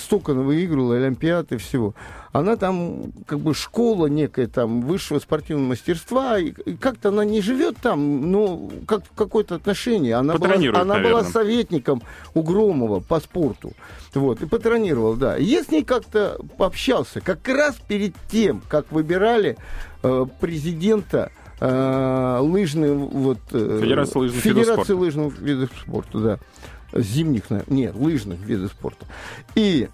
столько 0.00 0.32
она 0.32 0.42
выиграла, 0.42 0.96
Олимпиад 0.96 1.52
и 1.52 1.56
всего. 1.56 1.94
Она 2.32 2.56
там, 2.56 3.12
как 3.26 3.40
бы, 3.40 3.54
школа 3.54 4.06
некая 4.06 4.46
там 4.46 4.82
высшего 4.82 5.18
спортивного 5.18 5.68
мастерства, 5.68 6.38
и, 6.38 6.52
и 6.66 6.76
как-то 6.76 7.08
она 7.08 7.24
не 7.24 7.40
живет 7.40 7.76
там, 7.78 8.30
ну, 8.30 8.70
как 8.86 9.04
в 9.04 9.14
какое-то 9.14 9.54
отношение. 9.54 10.14
Она, 10.14 10.36
была, 10.36 10.54
она 10.54 10.98
была 10.98 11.24
советником 11.24 12.02
у 12.34 12.42
Громова 12.42 13.00
по 13.00 13.20
спорту. 13.20 13.72
Вот, 14.14 14.42
и 14.42 14.46
патронировал, 14.46 15.14
да. 15.14 15.36
Я 15.36 15.62
с 15.62 15.70
ней 15.70 15.84
как-то 15.84 16.38
пообщался, 16.56 17.20
как 17.20 17.46
раз 17.48 17.76
перед 17.76 18.14
тем, 18.30 18.62
как 18.68 18.90
выбирали 18.90 19.56
э, 20.02 20.26
президента 20.40 21.30
э, 21.60 22.38
лыжной 22.40 22.94
вот 22.94 23.38
э, 23.52 23.80
Федерации 23.82 24.18
лыжных 24.18 24.42
Федерации 24.42 24.92
лыжных 24.92 25.38
видов 25.38 25.70
спорта, 25.80 26.18
да. 26.18 26.38
Зимних, 26.92 27.50
на- 27.50 27.64
нет, 27.66 27.94
лыжных 27.94 28.40
видов 28.40 28.72
спорта. 28.72 29.06
И 29.54 29.88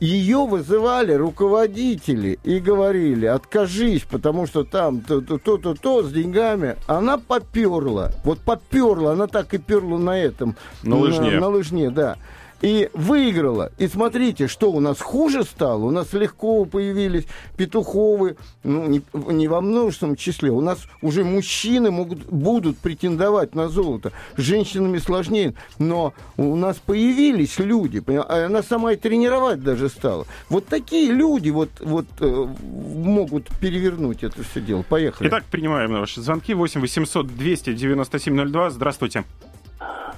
ее 0.00 0.46
вызывали 0.46 1.12
руководители 1.12 2.38
и 2.42 2.58
говорили, 2.58 3.26
откажись, 3.26 4.02
потому 4.02 4.46
что 4.48 4.64
там 4.64 5.00
то-то, 5.00 5.38
то-то, 5.38 5.74
то 5.74 6.02
с 6.02 6.12
деньгами. 6.12 6.76
Она 6.88 7.18
поперла. 7.18 8.10
Вот 8.24 8.40
поперла, 8.40 9.12
она 9.12 9.28
так 9.28 9.54
и 9.54 9.58
перла 9.58 9.98
на 9.98 10.18
этом. 10.18 10.56
На 10.82 10.96
лыжне. 10.96 11.38
На, 11.38 11.48
лыжне, 11.48 11.90
да. 11.90 12.16
И 12.62 12.88
выиграла. 12.94 13.72
И 13.76 13.88
смотрите, 13.88 14.46
что 14.46 14.70
у 14.70 14.78
нас 14.78 15.00
хуже 15.00 15.42
стало. 15.42 15.84
У 15.84 15.90
нас 15.90 16.12
легко 16.12 16.64
появились 16.64 17.26
Петуховы, 17.56 18.36
ну, 18.62 18.86
не, 18.86 19.02
не 19.12 19.48
во 19.48 19.60
множественном 19.60 20.14
числе. 20.16 20.50
У 20.50 20.60
нас 20.60 20.78
уже 21.02 21.24
мужчины 21.24 21.90
могут, 21.90 22.20
будут 22.26 22.78
претендовать 22.78 23.56
на 23.56 23.68
золото. 23.68 24.12
С 24.36 24.42
женщинами 24.42 24.98
сложнее. 24.98 25.54
Но 25.78 26.14
у 26.36 26.54
нас 26.54 26.78
появились 26.78 27.58
люди. 27.58 27.98
поня- 27.98 28.24
а 28.28 28.46
Она 28.46 28.62
сама 28.62 28.92
и 28.92 28.96
тренировать 28.96 29.60
даже 29.60 29.88
стала. 29.88 30.26
Вот 30.48 30.66
такие 30.66 31.10
люди 31.12 31.50
вот, 31.50 31.70
вот, 31.80 32.06
э, 32.20 32.46
могут 32.62 33.48
перевернуть 33.58 34.22
это 34.22 34.42
все 34.44 34.60
дело. 34.60 34.82
Поехали. 34.82 35.28
Итак, 35.28 35.44
принимаем 35.50 35.92
ваши 35.92 36.20
звонки. 36.20 36.54
8 36.54 36.80
800 36.80 37.26
297 37.26 38.36
02. 38.52 38.70
Здравствуйте. 38.70 39.24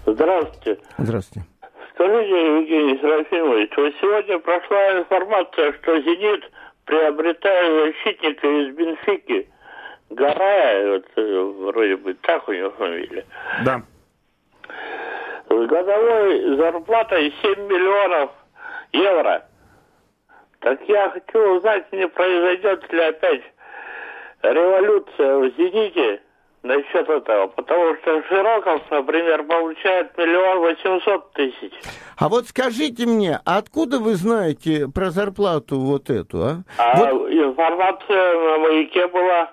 Здравствуйте. 0.07 0.83
Здравствуйте. 0.99 1.47
Скажите, 1.95 2.57
Евгений 2.57 2.99
Серафимович, 2.99 3.71
вот 3.77 3.95
сегодня 4.01 4.39
прошла 4.41 4.99
информация, 4.99 5.73
что 5.75 6.01
«Зенит» 6.01 6.51
приобретает 6.87 7.95
защитника 7.95 8.49
из 8.49 8.75
Бенфики. 8.75 9.49
Гарая, 10.11 10.93
вот, 10.93 11.05
э, 11.17 11.41
вроде 11.41 11.97
бы 11.97 12.15
так 12.15 12.49
у 12.49 12.53
него 12.53 12.71
фамилия. 12.73 13.25
Да. 13.65 13.83
С 15.49 15.67
годовой 15.67 16.57
зарплатой 16.57 17.33
7 17.43 17.67
миллионов 17.69 18.31
евро. 18.93 19.47
Так 20.61 20.81
я 20.89 21.11
хочу 21.11 21.57
узнать, 21.57 21.93
не 21.93 22.09
произойдет 22.09 22.93
ли 22.93 23.01
опять 23.01 23.43
революция 24.43 25.37
в 25.37 25.49
«Зените» 25.57 26.21
насчет 26.65 27.09
этого. 27.09 27.47
Потому 27.47 27.95
что 27.97 28.23
Широков, 28.29 28.83
например, 28.91 29.45
получает 29.45 30.17
миллион 30.19 30.59
восемьсот 30.59 31.33
тысяч. 31.35 31.73
А 32.19 32.29
вот 32.29 32.47
скажите 32.49 33.07
мне, 33.07 33.39
откуда 33.45 33.99
вы 33.99 34.15
знаете 34.15 34.89
про 34.93 35.11
зарплату 35.11 35.79
вот 35.79 36.11
эту, 36.11 36.39
а? 36.43 36.57
А 36.79 36.99
Вот, 36.99 37.31
информация 37.31 38.35
на 38.35 38.59
маяке 38.59 39.07
была. 39.07 39.51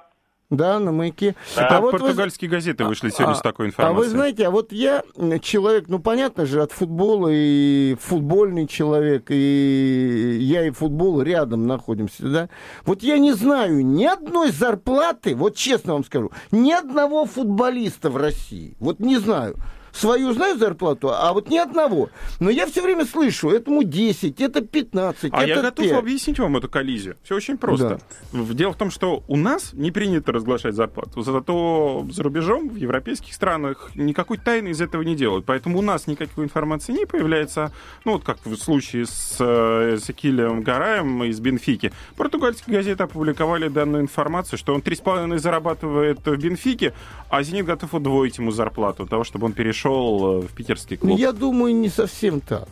Да, 0.52 0.80
на 0.80 0.92
маяке. 0.92 1.34
Это 1.56 1.78
А 1.78 1.82
вот 1.82 1.94
вы- 1.94 2.00
португальские 2.00 2.52
газеты 2.52 2.84
вышли 2.84 3.10
сегодня 3.10 3.32
а, 3.32 3.36
с 3.36 3.42
такой 3.42 3.66
А 3.66 3.70
информацией. 3.70 3.98
вы 4.06 4.10
знаете, 4.10 4.46
а 4.48 4.52
вот 4.52 4.72
я 4.72 5.02
человек, 5.42 5.86
ну 5.88 5.98
понятно 5.98 6.46
же, 6.46 6.62
от 6.62 6.72
футбола 6.72 7.30
и 7.32 7.96
футбольный 8.00 8.68
человек, 8.68 9.26
и 9.30 10.38
я 10.42 10.68
и 10.68 10.72
футбол 10.72 11.22
рядом 11.22 11.66
находимся, 11.66 12.28
да. 12.28 12.50
Вот 12.86 13.02
я 13.02 13.18
не 13.18 13.32
знаю 13.34 13.84
ни 13.86 14.06
одной 14.06 14.52
зарплаты, 14.52 15.36
вот 15.36 15.56
честно 15.56 15.94
вам 15.94 16.04
скажу, 16.04 16.32
ни 16.52 16.72
одного 16.72 17.26
футболиста 17.26 18.10
в 18.10 18.18
России. 18.18 18.76
Вот 18.80 19.00
не 19.00 19.18
знаю. 19.18 19.56
Свою 19.92 20.34
знаю 20.34 20.58
зарплату, 20.58 21.10
а 21.12 21.34
вот 21.34 21.50
ни 21.50 21.58
одного. 21.58 22.10
Но 22.40 22.50
я 22.50 22.66
все 22.68 22.82
время 22.82 23.06
слышу, 23.06 23.50
этому 23.50 23.84
10, 23.84 24.40
это 24.42 24.62
15, 24.62 25.32
А 25.34 25.38
это 25.44 25.48
я 25.48 25.62
готов 25.62 25.86
5. 25.86 25.98
объяснить 26.00 26.40
вам 26.40 26.58
эту 26.58 26.70
коллизию. 26.70 27.18
Все 27.24 27.36
очень 27.36 27.58
просто. 27.58 28.00
В- 28.32 28.54
Дело 28.54 28.72
в 28.74 28.78
том, 28.78 28.90
что 28.92 29.24
у 29.28 29.36
нас 29.38 29.74
не 29.74 29.92
принято 29.92 30.32
разглашать 30.32 30.76
зарплату. 30.76 31.22
Зато 31.22 32.06
за 32.10 32.24
рубежом, 32.24 32.70
в 32.70 32.76
европейских 32.76 33.34
странах, 33.34 33.92
никакой 33.96 34.38
тайны 34.38 34.70
из 34.70 34.80
этого 34.82 35.02
не 35.02 35.16
делают. 35.16 35.46
Поэтому 35.46 35.80
у 35.80 35.82
нас 35.82 36.08
никакой 36.08 36.46
информации 36.46 36.94
не 36.94 37.06
появляется. 37.06 37.72
Ну, 38.06 38.14
вот 38.14 38.24
как 38.24 38.38
в 38.46 38.56
случае 38.56 39.06
с 39.06 39.36
э, 39.40 39.98
Секилем 40.02 40.62
Гараем 40.64 41.24
из 41.26 41.40
Бенфики. 41.40 41.92
Португальские 42.16 42.78
газеты 42.78 43.04
опубликовали 43.04 43.68
данную 43.68 44.04
информацию, 44.04 44.58
что 44.58 44.74
он 44.74 44.82
3,5 44.82 45.38
зарабатывает 45.38 46.20
в 46.26 46.36
Бенфике, 46.38 46.94
а 47.30 47.44
«Зенит» 47.44 47.66
готов 47.66 47.94
удвоить 47.94 48.38
ему 48.38 48.52
зарплату, 48.52 49.06
того, 49.06 49.24
чтобы 49.24 49.48
он 49.48 49.54
перешел 49.54 49.81
э, 49.90 50.48
в 50.48 50.54
питерский 50.54 50.98
Ну, 51.02 51.10
клуб. 51.10 51.20
я 51.20 51.32
думаю, 51.32 51.76
не 51.76 51.90
совсем 51.90 52.42
так. 52.42 52.68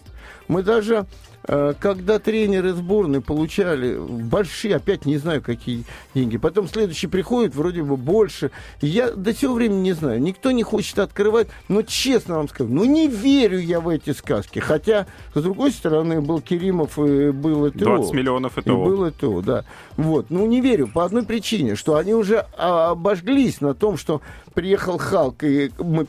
Мы 0.48 0.64
даже, 0.64 1.06
когда 1.44 2.20
тренеры 2.20 2.74
сборной 2.74 3.22
получали 3.22 3.98
большие, 3.98 4.76
опять 4.76 5.06
не 5.06 5.18
знаю, 5.18 5.42
какие 5.42 5.86
деньги, 6.14 6.38
потом 6.38 6.68
следующий 6.68 7.08
приходит, 7.08 7.56
вроде 7.56 7.84
бы 7.84 7.98
больше. 7.98 8.52
Я 8.82 9.12
до 9.12 9.34
сего 9.34 9.56
времени 9.56 9.82
не 9.82 9.94
знаю. 9.94 10.22
Никто 10.22 10.52
не 10.52 10.64
хочет 10.64 11.00
открывать, 11.00 11.48
но 11.68 11.82
честно 11.82 12.36
вам 12.36 12.50
скажу, 12.50 12.70
ну 12.70 12.84
не 12.86 13.08
верю 13.08 13.60
я 13.60 13.80
в 13.80 13.90
эти 13.90 14.12
сказки. 14.12 14.60
Хотя, 14.60 15.08
с 15.34 15.42
другой 15.42 15.72
стороны, 15.72 16.22
был 16.22 16.42
Керимов 16.42 16.98
и 17.00 17.32
был 17.32 17.70
ТО. 17.72 17.98
20 17.98 18.14
миллионов 18.14 18.58
И 18.58 18.62
это 18.62 18.74
было 18.74 19.12
то, 19.12 19.42
да. 19.42 19.66
Вот. 19.98 20.30
Ну, 20.30 20.46
не 20.46 20.62
верю 20.62 20.88
по 20.88 21.06
одной 21.06 21.24
причине, 21.24 21.76
что 21.76 21.96
они 21.96 22.14
уже 22.14 22.46
а, 22.58 22.92
обожглись 22.92 23.62
на 23.62 23.74
том, 23.74 23.98
что 23.98 24.22
приехал 24.54 24.98
Халк, 24.98 25.44
и 25.44 25.72
мы 25.80 26.08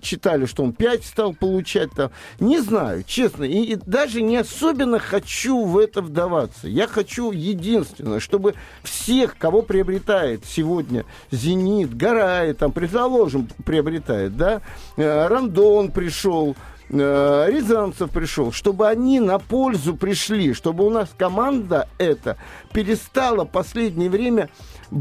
читали, 0.00 0.46
что 0.46 0.62
он 0.62 0.72
5 0.72 1.04
стал 1.04 1.34
получать 1.34 1.90
там. 1.92 2.10
Не 2.40 2.60
знаю, 2.60 3.04
честно. 3.06 3.44
И, 3.44 3.72
и 3.72 3.74
даже 3.76 4.22
не 4.22 4.36
особенно 4.68 4.98
хочу 4.98 5.64
в 5.64 5.78
это 5.78 6.02
вдаваться. 6.02 6.68
Я 6.68 6.86
хочу 6.86 7.32
единственное, 7.32 8.20
чтобы 8.20 8.54
всех, 8.82 9.36
кого 9.38 9.62
приобретает 9.62 10.44
сегодня 10.44 11.04
«Зенит», 11.30 11.96
«Гарай», 11.96 12.52
там, 12.52 12.72
предположим, 12.72 13.48
приобретает, 13.64 14.36
да, 14.36 14.60
э, 14.96 15.26
Рандон 15.26 15.90
пришел, 15.90 16.54
э, 16.90 17.46
Рязанцев 17.48 18.10
пришел, 18.10 18.52
чтобы 18.52 18.88
они 18.88 19.20
на 19.20 19.38
пользу 19.38 19.96
пришли, 19.96 20.52
чтобы 20.52 20.86
у 20.86 20.90
нас 20.90 21.08
команда 21.16 21.88
эта 21.96 22.36
перестала 22.72 23.44
последнее 23.44 24.10
время, 24.10 24.50
э, 24.90 24.94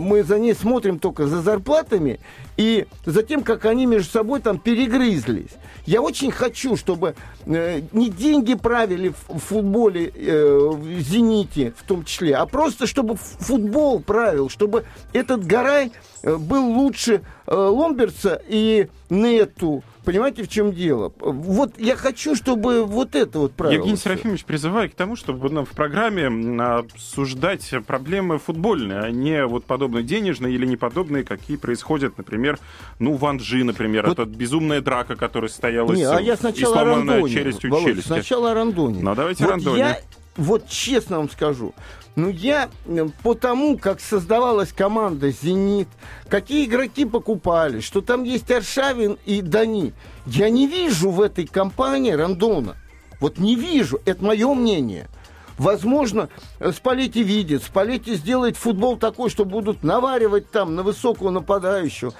мы 0.00 0.24
за 0.24 0.38
ней 0.40 0.54
смотрим 0.54 0.98
только 0.98 1.26
за 1.26 1.42
зарплатами 1.42 2.18
и 2.56 2.86
за 3.06 3.22
тем, 3.22 3.42
как 3.42 3.64
они 3.64 3.86
между 3.86 4.10
собой 4.10 4.40
там 4.40 4.58
перегрызлись. 4.58 5.50
Я 5.86 6.00
очень 6.00 6.30
хочу, 6.30 6.76
чтобы 6.76 7.14
э, 7.46 7.82
не 7.92 8.08
деньги 8.08 8.54
правили 8.54 9.14
в 9.28 9.38
футболе, 9.38 10.12
э, 10.14 10.68
в 10.70 11.00
«Зените» 11.00 11.72
в 11.76 11.82
том 11.86 12.04
числе, 12.04 12.36
а 12.36 12.46
просто 12.46 12.86
чтобы 12.86 13.16
футбол 13.16 14.00
правил, 14.00 14.48
чтобы 14.48 14.84
этот 15.12 15.44
Гарай 15.44 15.92
э, 16.22 16.36
был 16.36 16.64
лучше 16.64 17.22
э, 17.46 17.54
Ломберца 17.54 18.40
и 18.46 18.88
Нету. 19.10 19.82
Понимаете, 20.04 20.42
в 20.42 20.48
чем 20.48 20.72
дело? 20.72 21.12
Вот 21.20 21.78
я 21.78 21.96
хочу, 21.96 22.34
чтобы 22.34 22.84
вот 22.84 23.14
это 23.14 23.38
вот 23.38 23.52
правило. 23.52 23.78
Евгений 23.78 23.96
Серафимович 23.96 24.44
призывает 24.44 24.92
к 24.92 24.96
тому, 24.96 25.14
чтобы 25.14 25.48
в 25.48 25.70
программе 25.70 26.26
обсуждать 26.60 27.72
проблемы 27.86 28.38
футбольные, 28.38 28.98
а 28.98 29.10
не 29.10 29.46
вот 29.46 29.64
подобные 29.64 30.02
денежные 30.02 30.54
или 30.54 30.66
неподобные, 30.66 31.22
какие 31.22 31.56
происходят, 31.56 32.18
например, 32.18 32.41
ну, 32.98 33.14
в 33.14 33.26
Анжи, 33.26 33.64
например, 33.64 34.06
вот... 34.06 34.18
это 34.18 34.28
безумная 34.28 34.80
драка, 34.80 35.16
которая 35.16 35.48
состоялась 35.48 35.98
не, 35.98 36.04
а 36.04 36.20
я 36.20 36.36
сначала 36.36 36.72
и 36.72 36.74
сломанная 36.74 37.14
Рандоне, 37.14 37.34
челюстью 37.34 37.70
Володь, 37.70 37.86
челюсти. 37.86 38.06
Сначала 38.06 38.50
о 38.52 38.54
Рандоне. 38.54 39.02
Ну, 39.02 39.14
давайте 39.14 39.44
вот 39.44 39.50
Рандоне. 39.50 39.78
Я, 39.78 39.98
вот 40.36 40.68
честно 40.68 41.18
вам 41.18 41.30
скажу, 41.30 41.74
ну, 42.14 42.28
я 42.28 42.68
э, 42.86 43.08
по 43.22 43.34
тому, 43.34 43.78
как 43.78 44.00
создавалась 44.00 44.72
команда 44.72 45.30
«Зенит», 45.30 45.88
какие 46.28 46.66
игроки 46.66 47.04
покупали, 47.04 47.80
что 47.80 48.02
там 48.02 48.24
есть 48.24 48.50
Аршавин 48.50 49.18
и 49.24 49.40
Дани, 49.40 49.94
я 50.26 50.50
не 50.50 50.66
вижу 50.66 51.10
в 51.10 51.20
этой 51.20 51.46
компании 51.46 52.12
Рандона. 52.12 52.76
Вот 53.18 53.38
не 53.38 53.54
вижу. 53.54 54.00
Это 54.04 54.24
мое 54.24 54.52
мнение. 54.52 55.08
Возможно, 55.62 56.28
Спалетти 56.72 57.22
видит, 57.22 57.62
Спалетти 57.62 58.16
сделает 58.16 58.56
футбол 58.56 58.96
такой, 58.96 59.30
что 59.30 59.44
будут 59.44 59.84
наваривать 59.84 60.50
там 60.50 60.74
на 60.74 60.82
высокого 60.82 61.30
нападающего. 61.30 62.12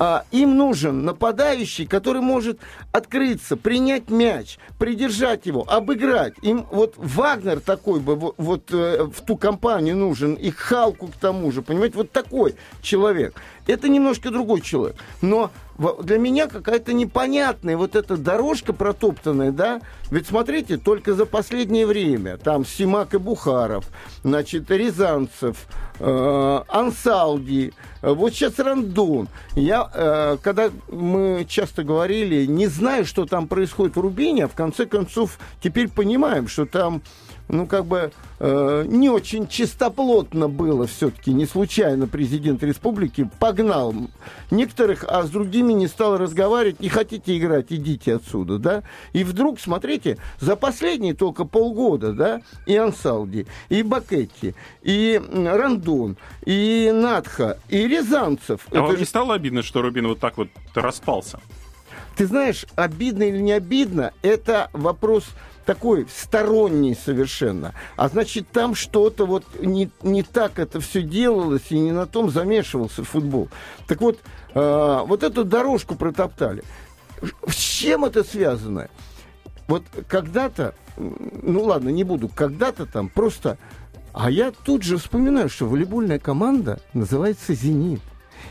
А, 0.00 0.24
им 0.32 0.56
нужен 0.56 1.04
нападающий, 1.04 1.86
который 1.86 2.20
может 2.20 2.58
открыться, 2.90 3.56
принять 3.56 4.10
мяч, 4.10 4.58
придержать 4.80 5.46
его, 5.46 5.64
обыграть. 5.68 6.34
Им 6.42 6.66
вот 6.72 6.94
Вагнер 6.96 7.60
такой 7.60 8.00
бы 8.00 8.16
вот, 8.16 8.34
вот 8.38 8.72
э, 8.72 9.04
в 9.04 9.24
ту 9.24 9.36
компанию 9.36 9.96
нужен, 9.96 10.34
и 10.34 10.50
Халку 10.50 11.08
к 11.08 11.14
тому 11.14 11.52
же, 11.52 11.62
понимаете, 11.62 11.96
вот 11.96 12.10
такой 12.10 12.56
человек. 12.82 13.40
Это 13.68 13.88
немножко 13.88 14.30
другой 14.30 14.62
человек. 14.62 14.96
Но 15.22 15.52
для 16.02 16.18
меня 16.18 16.46
какая-то 16.46 16.92
непонятная 16.92 17.76
вот 17.76 17.96
эта 17.96 18.16
дорожка 18.16 18.72
протоптанная, 18.72 19.50
да? 19.50 19.80
Ведь 20.10 20.26
смотрите, 20.26 20.76
только 20.76 21.14
за 21.14 21.24
последнее 21.24 21.86
время 21.86 22.36
там 22.36 22.66
Симак 22.66 23.14
и 23.14 23.18
Бухаров, 23.18 23.86
значит, 24.22 24.70
Рязанцев, 24.70 25.66
э, 25.98 26.60
Ансалди, 26.68 27.72
вот 28.02 28.34
сейчас 28.34 28.58
Рандон. 28.58 29.28
Я, 29.54 29.90
э, 29.94 30.36
когда 30.42 30.70
мы 30.90 31.46
часто 31.48 31.82
говорили, 31.82 32.44
не 32.44 32.66
знаю, 32.66 33.04
что 33.06 33.24
там 33.24 33.48
происходит 33.48 33.96
в 33.96 34.00
Рубине, 34.00 34.44
а 34.44 34.48
в 34.48 34.54
конце 34.54 34.86
концов 34.86 35.38
теперь 35.62 35.88
понимаем, 35.88 36.48
что 36.48 36.66
там 36.66 37.02
ну, 37.50 37.66
как 37.66 37.84
бы 37.86 38.12
э, 38.38 38.84
не 38.86 39.10
очень 39.10 39.48
чистоплотно 39.48 40.48
было 40.48 40.86
все-таки, 40.86 41.32
не 41.32 41.46
случайно 41.46 42.06
президент 42.06 42.62
республики 42.62 43.28
погнал 43.38 43.94
некоторых, 44.50 45.04
а 45.08 45.24
с 45.24 45.30
другими 45.30 45.72
не 45.72 45.88
стал 45.88 46.16
разговаривать, 46.16 46.80
не 46.80 46.88
хотите 46.88 47.36
играть, 47.36 47.66
идите 47.70 48.16
отсюда, 48.16 48.58
да, 48.58 48.82
и 49.12 49.24
вдруг, 49.24 49.60
смотрите, 49.60 50.18
за 50.38 50.56
последние 50.56 51.14
только 51.14 51.44
полгода, 51.44 52.12
да, 52.12 52.40
и 52.66 52.76
Ансалди, 52.76 53.46
и 53.68 53.82
Бакетти, 53.82 54.54
и 54.82 55.20
Рандон, 55.32 56.16
и 56.44 56.90
Надха, 56.92 57.58
и 57.68 57.86
Рязанцев. 57.88 58.66
А 58.72 58.80
вам 58.80 58.92
же... 58.92 58.98
не 58.98 59.04
стало 59.04 59.34
обидно, 59.34 59.62
что 59.62 59.82
Рубин 59.82 60.06
вот 60.06 60.20
так 60.20 60.36
вот 60.36 60.48
распался? 60.74 61.40
Ты 62.16 62.26
знаешь, 62.26 62.66
обидно 62.76 63.22
или 63.24 63.38
не 63.38 63.52
обидно, 63.52 64.12
это 64.22 64.68
вопрос 64.72 65.24
такой 65.70 66.08
сторонний 66.12 66.96
совершенно. 66.96 67.74
А 67.94 68.08
значит, 68.08 68.48
там 68.50 68.74
что-то 68.74 69.24
вот 69.24 69.44
не, 69.60 69.88
не 70.02 70.24
так 70.24 70.58
это 70.58 70.80
все 70.80 71.00
делалось, 71.00 71.70
и 71.70 71.78
не 71.78 71.92
на 71.92 72.06
том 72.06 72.28
замешивался 72.28 73.04
футбол. 73.04 73.48
Так 73.86 74.00
вот, 74.00 74.18
э, 74.52 75.00
вот 75.06 75.22
эту 75.22 75.44
дорожку 75.44 75.94
протоптали. 75.94 76.64
С 77.46 77.54
чем 77.54 78.04
это 78.04 78.24
связано? 78.24 78.88
Вот 79.68 79.84
когда-то, 80.08 80.74
ну 80.96 81.62
ладно, 81.62 81.90
не 81.90 82.02
буду, 82.02 82.28
когда-то 82.28 82.86
там 82.86 83.08
просто... 83.08 83.56
А 84.12 84.28
я 84.28 84.50
тут 84.50 84.82
же 84.82 84.96
вспоминаю, 84.96 85.48
что 85.48 85.66
волейбольная 85.68 86.18
команда 86.18 86.80
называется 86.94 87.54
«Зенит». 87.54 88.00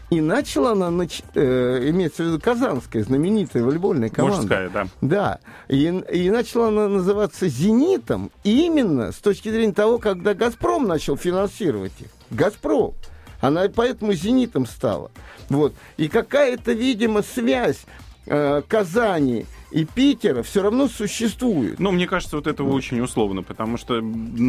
И 0.10 0.22
начала 0.22 0.72
она, 0.72 0.90
нач... 0.90 1.22
э, 1.36 1.90
имеется 1.90 2.24
в 2.24 2.28
виду 2.28 2.40
казанская 2.40 3.04
знаменитая 3.04 3.64
волейбольная 3.64 4.10
команда. 4.10 4.38
Мужская, 4.38 4.70
да. 4.70 4.88
Да. 5.02 5.40
И, 5.68 5.86
и 5.86 6.32
начала 6.32 6.70
она 6.70 6.88
называться 6.88 7.48
«Зенитом» 7.48 8.32
именно 8.44 9.12
с 9.12 9.18
точки 9.18 9.50
зрения 9.50 9.74
того, 9.74 10.00
когда 10.00 10.34
«Газпром» 10.34 10.88
начал 10.88 11.16
финансировать 11.16 11.94
их. 12.00 12.08
«Газпром». 12.32 12.94
Она 13.40 13.70
поэтому 13.74 14.14
«Зенитом» 14.14 14.66
стала. 14.66 15.12
Вот. 15.50 15.74
И 15.98 16.08
какая-то, 16.08 16.72
видимо, 16.72 17.22
связь 17.22 17.86
э, 18.26 18.64
Казани 18.68 19.46
и 19.72 19.86
Питера 19.86 20.42
все 20.42 20.64
равно 20.64 20.88
существует. 20.88 21.80
Ну, 21.80 21.92
мне 21.92 22.08
кажется, 22.08 22.36
вот 22.36 22.48
это 22.48 22.64
очень 22.64 23.00
условно, 23.02 23.44
потому 23.44 23.78
что, 23.78 24.04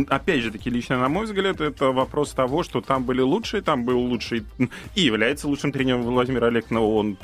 опять 0.09 0.41
же 0.41 0.51
таки, 0.51 0.71
лично 0.71 0.99
на 0.99 1.09
мой 1.09 1.27
взгляд, 1.27 1.61
это 1.61 1.87
вопрос 1.93 2.33
того, 2.33 2.63
что 2.63 2.81
там 2.81 3.05
были 3.05 3.21
лучшие, 3.21 3.63
там 3.63 3.85
был 3.85 3.99
лучший 3.99 4.45
и 4.95 5.01
является 5.01 5.49
лучшим 5.49 5.73
тренером 5.73 6.03
Владимир 6.03 6.45
Олег, 6.45 6.71
но 6.71 6.95
он 6.97 7.19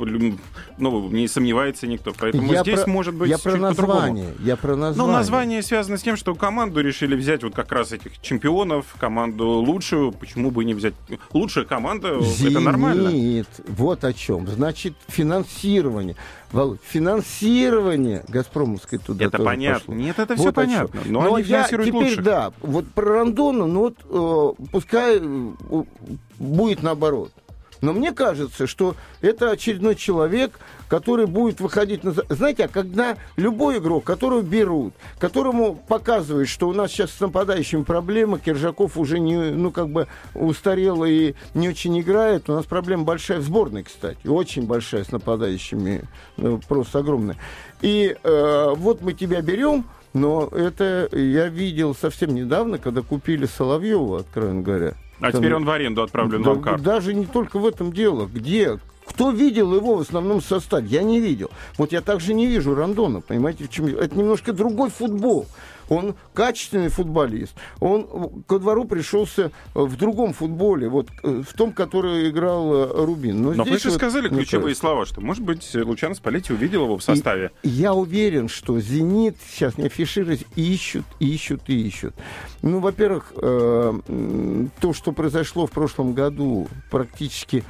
ну, 0.79 1.09
не 1.11 1.27
сомневается 1.29 1.87
никто. 1.87 2.13
Поэтому 2.19 2.53
я 2.53 2.63
здесь 2.63 2.81
про, 2.81 2.91
может 2.91 3.15
быть 3.15 3.31
я 3.31 3.39
про 3.39 3.57
название, 3.57 4.35
я 4.41 4.57
про 4.57 4.77
название. 4.77 5.13
Ну, 5.13 5.19
название 5.19 5.63
связано 5.63 5.97
с 5.97 6.03
тем, 6.03 6.17
что 6.17 6.35
команду 6.35 6.81
решили 6.81 7.15
взять 7.15 7.43
вот 7.43 7.55
как 7.55 7.73
раз 7.73 7.93
этих 7.93 8.21
чемпионов, 8.21 8.95
команду 8.99 9.47
лучшую, 9.47 10.13
почему 10.13 10.51
бы 10.51 10.65
не 10.65 10.75
взять? 10.75 10.95
Лучшая 11.33 11.65
команда, 11.65 12.21
Зенит, 12.21 12.53
это 12.53 12.61
нормально. 12.61 13.45
Вот 13.69 14.05
о 14.05 14.13
чем. 14.13 14.47
Значит, 14.47 14.95
финансирование. 15.09 16.17
Володь, 16.53 16.81
финансирование 16.83 18.25
Газпромовской 18.29 18.99
туда 18.99 19.25
Это 19.25 19.39
понятно. 19.39 19.81
Пошло. 19.81 19.95
Нет, 19.95 20.19
это 20.19 20.35
все 20.35 20.45
вот 20.45 20.55
понятно. 20.55 21.01
Но, 21.05 21.23
но 21.23 21.35
они 21.35 21.45
я 21.45 21.65
финансируют 21.65 21.89
теперь, 21.89 22.09
лучше. 22.11 22.23
да, 22.23 22.53
вот 22.61 22.87
про 22.89 23.19
Рандона, 23.19 23.67
ну 23.67 23.81
вот 23.81 24.57
э, 24.59 24.65
пускай 24.71 25.19
э, 25.21 25.83
будет 26.39 26.83
наоборот. 26.83 27.33
Но 27.81 27.93
мне 27.93 28.13
кажется, 28.13 28.67
что 28.67 28.97
это 29.21 29.51
очередной 29.51 29.95
человек, 29.95 30.59
который 30.89 31.27
будет 31.27 31.61
выходить 31.61 32.05
на... 32.05 32.13
Знаете, 32.29 32.65
а 32.65 32.69
когда 32.69 33.17
любой 33.37 33.79
игрок, 33.79 34.05
которого 34.05 34.43
берут, 34.43 34.95
которому 35.19 35.75
показывают, 35.75 36.49
что 36.49 36.69
у 36.69 36.73
нас 36.73 36.91
сейчас 36.91 37.11
с 37.11 37.21
нападающими 37.21 37.83
проблемы, 37.83 38.39
Киржаков 38.39 38.97
уже 38.97 39.19
не, 39.19 39.37
ну, 39.37 39.71
как 39.71 39.89
бы 39.89 40.07
устарел 40.35 41.05
и 41.05 41.35
не 41.55 41.69
очень 41.69 41.99
играет, 42.01 42.49
у 42.49 42.55
нас 42.55 42.67
проблема 42.67 43.05
большая 43.05 43.41
в 43.41 43.43
сборной, 43.43 43.83
кстати, 43.83 44.27
очень 44.27 44.67
большая 44.67 45.05
с 45.05 45.13
нападающими, 45.13 46.03
ну, 46.37 46.61
просто 46.67 47.01
огромная. 47.01 47.37
И 47.83 48.17
э, 48.23 48.75
вот 48.77 49.03
мы 49.03 49.13
тебя 49.13 49.43
берем, 49.43 49.85
но 50.13 50.47
это 50.47 51.09
я 51.13 51.49
видел 51.49 51.95
совсем 51.95 52.35
недавно, 52.35 52.79
когда 52.79 53.03
купили 53.03 53.47
Соловьева, 53.47 54.21
откровенно 54.21 54.63
говоря. 54.63 54.95
А 55.21 55.31
Там, 55.31 55.41
теперь 55.41 55.55
он 55.55 55.65
в 55.65 55.71
аренду 55.71 56.03
отправлен 56.03 56.43
да, 56.43 56.51
в 56.51 56.53
Амкар. 56.55 56.81
Даже 56.81 57.15
не 57.15 57.27
только 57.27 57.59
в 57.59 57.67
этом 57.67 57.93
дело. 57.93 58.27
Где? 58.27 58.79
Кто 59.07 59.31
видел 59.31 59.75
его 59.75 59.97
в 59.97 60.01
основном 60.01 60.43
составе? 60.43 60.89
Я 60.89 61.03
не 61.03 61.21
видел. 61.21 61.51
Вот 61.79 61.93
я 61.93 62.01
также 62.01 62.35
не 62.35 62.47
вижу 62.47 62.75
Рандона, 62.75 63.21
понимаете, 63.21 63.65
в 63.65 63.71
чем... 63.71 63.87
Это 63.87 64.17
немножко 64.17 64.53
другой 64.53 64.91
футбол. 64.91 65.47
Он 65.89 66.15
качественный 66.35 66.89
футболист. 66.89 67.55
Он 67.81 68.43
ко 68.47 68.59
двору 68.59 68.85
пришелся 68.85 69.53
в 69.75 69.97
другом 69.97 70.33
футболе, 70.33 70.89
вот 70.89 71.09
э, 71.23 71.43
в 71.47 71.53
том, 71.55 71.73
который 71.73 72.31
играл 72.31 72.75
э, 72.75 73.05
Рубин. 73.05 73.43
Но, 73.43 73.53
Но 73.53 73.65
здесь 73.65 73.75
вы 73.75 73.79
же 73.79 73.89
вот, 73.91 73.97
сказали 73.97 74.29
ключевые 74.29 74.75
кажется. 74.75 74.81
слова, 74.81 75.07
что, 75.07 75.21
может 75.21 75.43
быть, 75.43 75.75
Лучано 75.75 76.15
Спалетти 76.15 76.53
увидел 76.53 76.85
его 76.85 76.99
в 76.99 77.03
составе. 77.03 77.53
И 77.63 77.69
я 77.69 77.95
уверен, 77.95 78.49
что 78.49 78.81
«Зенит» 78.81 79.37
сейчас 79.49 79.79
не 79.79 79.87
афиширует, 79.87 80.43
ищут, 80.57 81.05
ищут 81.21 81.63
и 81.69 81.87
ищут. 81.87 82.15
Ну, 82.63 82.81
во-первых, 82.81 83.33
э, 83.37 83.93
то, 84.81 84.93
что 84.93 85.13
произошло 85.13 85.67
в 85.67 85.71
прошлом 85.71 86.13
году, 86.15 86.69
практически 86.91 87.65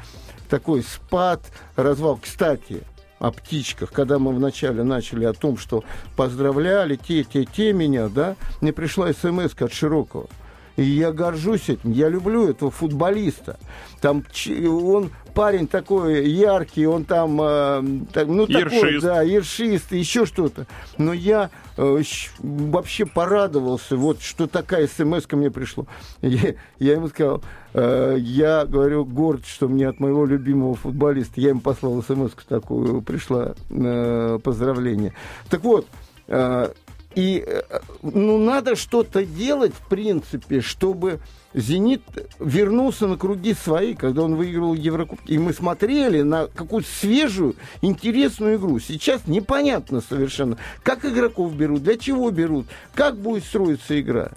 такой 0.49 0.83
спад, 0.83 1.43
развал. 1.75 2.19
Кстати, 2.23 2.83
о 3.19 3.31
птичках, 3.31 3.93
когда 3.93 4.19
мы 4.19 4.33
вначале 4.33 4.83
начали 4.83 5.25
о 5.25 5.33
том, 5.33 5.57
что 5.57 5.85
поздравляли 6.17 6.97
те, 6.97 7.25
те, 7.25 7.45
те 7.45 7.73
меня, 7.73 8.09
да, 8.09 8.37
мне 8.61 8.73
пришла 8.73 9.13
смс 9.13 9.55
от 9.59 9.73
Широкого. 9.73 10.29
И 10.77 10.83
я 10.83 11.13
горжусь 11.13 11.69
этим, 11.69 11.93
я 11.93 12.09
люблю 12.09 12.49
этого 12.49 12.71
футболиста. 12.71 13.59
Там 14.01 14.25
он 14.67 15.11
парень 15.37 15.67
такой 15.67 16.29
яркий, 16.29 16.87
он 16.87 17.05
там, 17.05 17.39
э, 17.41 17.83
так, 18.13 18.27
ну 18.29 18.47
ершист. 18.47 18.71
такой, 18.71 19.01
да, 19.01 19.23
ершист, 19.23 19.93
еще 19.93 20.27
что-то. 20.27 20.67
Но 20.99 21.13
я 21.13 21.51
э, 21.77 22.03
вообще 22.39 23.07
порадовался, 23.07 23.97
вот 23.97 24.21
что 24.23 24.47
такая 24.47 24.87
смс 24.87 25.27
ко 25.27 25.37
мне 25.37 25.51
пришло. 25.51 25.87
Я, 26.23 26.55
я 26.79 26.93
ему 26.95 27.09
сказал, 27.09 27.43
э, 27.75 28.17
я 28.19 28.65
говорю, 28.65 29.05
горд, 29.05 29.47
что 29.47 29.69
мне 29.69 29.89
от 29.89 30.01
моего 30.01 30.25
любимого 30.25 30.75
футболиста, 30.75 31.41
я 31.41 31.51
ему 31.51 31.61
послал 31.61 32.03
смс 32.03 32.33
такую, 32.49 33.03
пришла 33.03 33.55
э, 33.71 34.39
поздравление. 34.43 35.13
Так 35.51 35.65
вот, 35.65 35.87
э, 36.29 36.69
и 37.17 37.43
э, 37.45 37.63
ну, 38.03 38.37
надо 38.37 38.77
что-то 38.77 39.25
делать, 39.25 39.73
в 39.75 39.89
принципе, 39.89 40.61
чтобы 40.61 41.19
«Зенит» 41.55 42.03
вернулся 42.39 43.07
на 43.07 43.17
круги 43.17 43.55
свои, 43.55 43.95
когда 43.95 44.23
он 44.23 44.37
выиграл 44.37 44.75
Еврокубки. 44.75 45.33
И 45.33 45.39
мы 45.39 45.55
смотрели 45.55 46.21
на 46.21 46.47
какую-то 46.47 46.89
свежую, 46.89 47.57
интересную 47.81 48.57
игру. 48.57 48.79
Сейчас 48.81 49.27
непонятно 49.27 50.03
совершенно, 50.03 50.59
как 50.83 51.07
игроков 51.07 51.55
берут, 51.57 51.83
для 51.83 51.97
чего 51.97 52.31
берут, 52.31 52.67
как 52.95 53.17
будет 53.17 53.45
строиться 53.45 53.99
игра. 53.99 54.33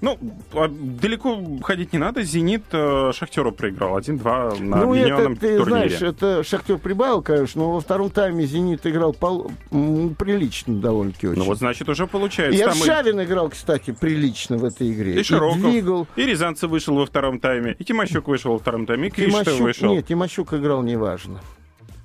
Ну, 0.00 0.18
а 0.52 0.68
далеко 0.68 1.38
ходить 1.62 1.92
не 1.92 1.98
надо. 1.98 2.22
«Зенит» 2.22 2.64
э, 2.72 3.12
«Шахтеру» 3.14 3.52
проиграл 3.52 3.98
1-2 3.98 4.62
на 4.62 4.76
ну, 4.78 4.94
это, 4.94 5.34
ты 5.34 5.58
турнире. 5.58 5.64
знаешь, 5.64 6.02
это 6.02 6.42
Шахтер 6.42 6.78
прибавил, 6.78 7.22
конечно, 7.22 7.62
но 7.62 7.72
во 7.72 7.80
втором 7.80 8.10
тайме 8.10 8.44
«Зенит» 8.46 8.86
играл 8.86 9.12
пол... 9.12 9.50
прилично 9.70 10.74
довольно-таки 10.80 11.28
очень. 11.28 11.40
Ну 11.40 11.46
вот, 11.46 11.58
значит, 11.58 11.88
уже 11.88 12.04
и 12.04 12.06
получается. 12.06 12.58
И- 12.58 12.62
Аршавин 12.62 13.22
играл, 13.22 13.50
кстати, 13.50 13.92
прилично 13.92 14.56
в 14.56 14.64
этой 14.64 14.92
игре. 14.92 15.20
И 15.20 15.22
Широков, 15.22 15.60
двигал. 15.60 16.06
и 16.16 16.24
Рязанцев 16.24 16.70
вышел 16.70 16.94
во 16.94 17.06
втором 17.06 17.40
тайме, 17.40 17.76
и 17.78 17.84
Тимощук 17.84 18.28
вышел 18.28 18.52
во 18.52 18.58
втором 18.58 18.86
тайме, 18.86 19.08
и 19.08 19.10
Тимощук, 19.10 19.60
вышел. 19.60 19.92
нет, 19.92 20.06
Тимощук 20.06 20.54
играл 20.54 20.82
неважно. 20.82 21.40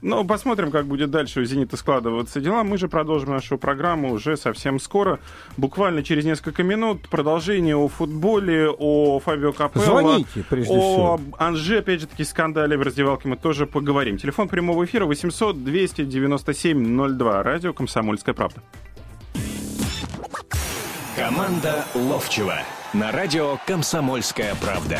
Ну, 0.02 0.26
посмотрим, 0.26 0.70
как 0.70 0.86
будет 0.86 1.10
дальше 1.10 1.42
у 1.42 1.44
«Зенита» 1.44 1.76
складываться 1.76 2.40
дела. 2.40 2.64
Мы 2.64 2.78
же 2.78 2.88
продолжим 2.88 3.32
нашу 3.32 3.58
программу 3.58 4.12
уже 4.12 4.38
совсем 4.38 4.80
скоро. 4.80 5.20
Буквально 5.58 6.04
через 6.04 6.24
несколько 6.24 6.62
минут 6.62 7.10
продолжение 7.10 7.76
о 7.76 7.88
футболе, 7.88 8.70
о 8.70 9.20
Фабио 9.20 9.54
Капелло. 9.54 9.86
Звоните, 9.86 10.44
прежде 10.48 10.72
о 10.72 10.78
всего. 10.78 11.20
Анже, 11.40 11.80
опять 11.80 12.02
же 12.02 12.08
таки, 12.08 12.24
скандале 12.24 12.78
в 12.78 12.84
раздевалке 12.84 13.28
мы 13.28 13.38
тоже 13.38 13.66
поговорим. 13.66 14.18
Телефон 14.18 14.48
прямого 14.48 14.86
эфира 14.86 15.08
800-297-02. 15.08 17.42
Радио 17.42 17.74
«Комсомольская 17.74 18.36
правда». 18.36 18.62
Команда 21.16 21.86
Ловчева 21.96 22.60
на 22.94 23.12
радио 23.12 23.58
«Комсомольская 23.66 24.54
правда». 24.62 25.00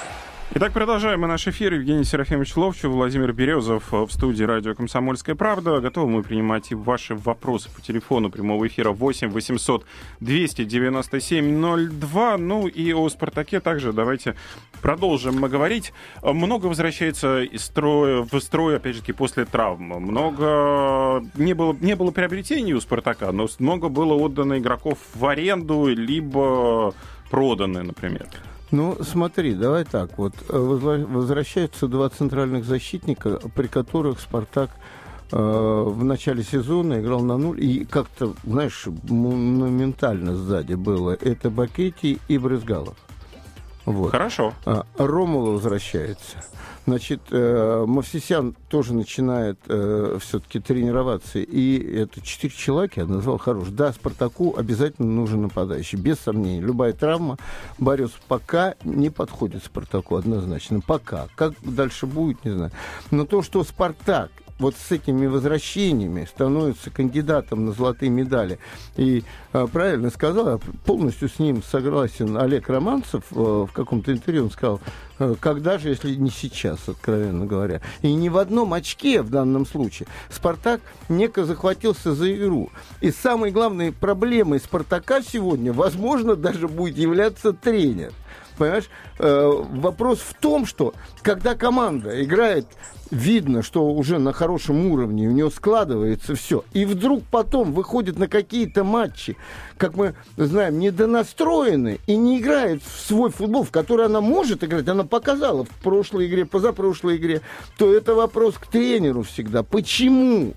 Итак, 0.53 0.73
продолжаем 0.73 1.21
мы 1.21 1.27
наш 1.27 1.47
эфир. 1.47 1.75
Евгений 1.75 2.03
Серафимович 2.03 2.57
Ловчев, 2.57 2.91
Владимир 2.91 3.31
Березов 3.31 3.93
э, 3.93 4.01
в 4.05 4.11
студии 4.11 4.43
радио 4.43 4.75
«Комсомольская 4.75 5.33
правда». 5.33 5.79
Готовы 5.79 6.09
мы 6.09 6.23
принимать 6.23 6.73
и 6.73 6.75
ваши 6.75 7.15
вопросы 7.15 7.69
по 7.73 7.79
телефону 7.81 8.29
прямого 8.29 8.67
эфира 8.67 8.91
8 8.91 9.29
800 9.29 9.85
297 10.19 11.89
02. 12.01 12.37
Ну 12.37 12.67
и 12.67 12.91
о 12.91 13.07
«Спартаке» 13.07 13.61
также 13.61 13.93
давайте 13.93 14.35
продолжим 14.81 15.39
мы 15.39 15.47
говорить. 15.47 15.93
Э, 16.21 16.33
Много 16.33 16.65
возвращается 16.65 17.43
из 17.43 17.63
строя, 17.63 18.27
в 18.29 18.37
строй, 18.41 18.75
опять 18.75 18.97
же, 18.97 19.13
после 19.13 19.45
травм. 19.45 19.83
Много 19.83 21.23
не 21.35 21.53
было, 21.53 21.73
не 21.79 21.95
было 21.95 22.11
приобретений 22.11 22.73
у 22.73 22.81
«Спартака», 22.81 23.31
но 23.31 23.47
много 23.59 23.87
было 23.87 24.15
отдано 24.15 24.57
игроков 24.57 24.97
в 25.15 25.25
аренду, 25.25 25.87
либо 25.87 26.93
проданы, 27.29 27.83
например. 27.83 28.27
Ну, 28.71 28.97
смотри, 29.03 29.53
давай 29.53 29.83
так. 29.83 30.17
Вот 30.17 30.33
э, 30.47 30.57
возвращаются 30.57 31.87
два 31.87 32.09
центральных 32.09 32.63
защитника, 32.63 33.39
при 33.53 33.67
которых 33.67 34.21
Спартак 34.21 34.69
э, 35.31 35.37
в 35.37 36.03
начале 36.05 36.41
сезона 36.41 37.01
играл 37.01 37.19
на 37.21 37.37
нуль. 37.37 37.61
И 37.63 37.83
как-то, 37.83 38.33
знаешь, 38.45 38.87
монументально 39.09 40.37
сзади 40.37 40.75
было. 40.75 41.17
Это 41.19 41.49
Бакетти 41.49 42.19
и 42.29 42.37
Брызгалов. 42.37 42.95
Вот. 43.85 44.11
Хорошо. 44.11 44.53
А, 44.65 44.85
Ромула 44.97 45.51
возвращается. 45.51 46.37
Значит, 46.87 47.21
э, 47.29 47.85
Мавсисян 47.87 48.55
тоже 48.67 48.95
начинает 48.95 49.59
все-таки 49.63 50.59
тренироваться. 50.59 51.39
И 51.39 51.95
это 51.95 52.21
четыре 52.21 52.53
человека, 52.53 53.01
я 53.01 53.05
назвал 53.05 53.37
хорош. 53.37 53.67
Да, 53.69 53.93
Спартаку 53.93 54.55
обязательно 54.57 55.07
нужен 55.07 55.43
нападающий, 55.43 55.99
без 55.99 56.19
сомнений. 56.19 56.59
Любая 56.59 56.93
травма, 56.93 57.37
Борис 57.77 58.11
пока 58.27 58.73
не 58.83 59.11
подходит 59.11 59.63
Спартаку 59.63 60.15
однозначно. 60.15 60.81
Пока. 60.81 61.27
Как 61.35 61.53
дальше 61.61 62.07
будет, 62.07 62.43
не 62.45 62.51
знаю. 62.51 62.71
Но 63.11 63.25
то, 63.25 63.43
что 63.43 63.63
Спартак 63.63 64.31
вот 64.61 64.75
с 64.75 64.91
этими 64.91 65.25
возвращениями 65.25 66.25
становится 66.25 66.91
кандидатом 66.91 67.65
на 67.65 67.71
золотые 67.71 68.09
медали. 68.09 68.59
И 68.95 69.23
э, 69.53 69.67
правильно 69.71 70.11
сказал, 70.11 70.61
полностью 70.85 71.29
с 71.29 71.39
ним 71.39 71.63
согласен 71.63 72.37
Олег 72.37 72.69
Романцев 72.69 73.23
э, 73.31 73.35
в 73.35 73.69
каком-то 73.73 74.13
интервью, 74.13 74.45
он 74.45 74.51
сказал, 74.51 74.79
э, 75.19 75.35
когда 75.39 75.79
же, 75.79 75.89
если 75.89 76.13
не 76.13 76.29
сейчас, 76.29 76.87
откровенно 76.87 77.47
говоря. 77.47 77.81
И 78.03 78.13
ни 78.13 78.29
в 78.29 78.37
одном 78.37 78.73
очке 78.73 79.23
в 79.23 79.31
данном 79.31 79.65
случае 79.65 80.07
Спартак 80.29 80.81
неко 81.09 81.43
захватился 81.43 82.13
за 82.13 82.31
игру. 82.33 82.69
И 83.01 83.11
самой 83.11 83.51
главной 83.51 83.91
проблемой 83.91 84.59
Спартака 84.59 85.21
сегодня, 85.23 85.73
возможно, 85.73 86.35
даже 86.35 86.67
будет 86.67 86.97
являться 86.97 87.51
тренер. 87.51 88.13
Понимаешь, 88.57 88.89
э, 89.17 89.51
вопрос 89.71 90.19
в 90.19 90.35
том, 90.35 90.67
что 90.67 90.93
когда 91.23 91.55
команда 91.55 92.23
играет, 92.23 92.67
видно, 93.11 93.61
что 93.61 93.85
уже 93.91 94.17
на 94.17 94.33
хорошем 94.33 94.87
уровне, 94.87 95.27
у 95.27 95.31
нее 95.31 95.51
складывается 95.51 96.35
все, 96.35 96.63
и 96.73 96.85
вдруг 96.85 97.23
потом 97.29 97.73
выходит 97.73 98.17
на 98.17 98.27
какие-то 98.27 98.83
матчи, 98.83 99.37
как 99.77 99.95
мы 99.95 100.15
знаем, 100.37 100.79
недонастроены 100.79 101.99
и 102.07 102.15
не 102.15 102.39
играет 102.39 102.81
в 102.83 103.07
свой 103.07 103.29
футбол, 103.29 103.63
в 103.63 103.71
который 103.71 104.05
она 104.05 104.21
может 104.21 104.63
играть, 104.63 104.87
она 104.87 105.03
показала 105.03 105.65
в 105.65 105.83
прошлой 105.83 106.27
игре, 106.27 106.45
позапрошлой 106.45 107.17
игре, 107.17 107.41
то 107.77 107.93
это 107.93 108.15
вопрос 108.15 108.55
к 108.55 108.67
тренеру 108.67 109.23
всегда. 109.23 109.63
Почему? 109.63 110.53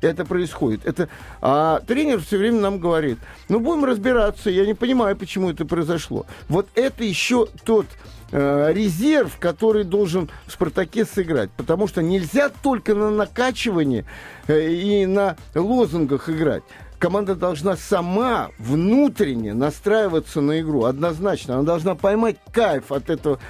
Это 0.00 0.24
происходит. 0.24 0.86
Это, 0.86 1.08
а 1.40 1.80
тренер 1.86 2.20
все 2.20 2.38
время 2.38 2.60
нам 2.60 2.78
говорит, 2.78 3.18
ну 3.48 3.60
будем 3.60 3.84
разбираться, 3.84 4.50
я 4.50 4.66
не 4.66 4.74
понимаю, 4.74 5.16
почему 5.16 5.50
это 5.50 5.64
произошло. 5.64 6.26
Вот 6.48 6.68
это 6.74 7.04
еще 7.04 7.46
тот 7.64 7.86
э, 8.32 8.72
резерв, 8.72 9.36
который 9.38 9.84
должен 9.84 10.30
в 10.46 10.52
«Спартаке» 10.52 11.04
сыграть. 11.04 11.50
Потому 11.56 11.86
что 11.88 12.02
нельзя 12.02 12.50
только 12.62 12.94
на 12.94 13.10
накачивании 13.10 14.04
э, 14.46 14.70
и 14.70 15.06
на 15.06 15.36
лозунгах 15.54 16.28
играть. 16.28 16.62
Команда 17.00 17.34
должна 17.34 17.78
сама 17.78 18.50
внутренне 18.58 19.54
настраиваться 19.54 20.42
на 20.42 20.60
игру, 20.60 20.84
однозначно. 20.84 21.54
Она 21.54 21.62
должна 21.62 21.94
поймать 21.94 22.36
кайф 22.52 22.92
от 22.92 23.08
этого 23.08 23.40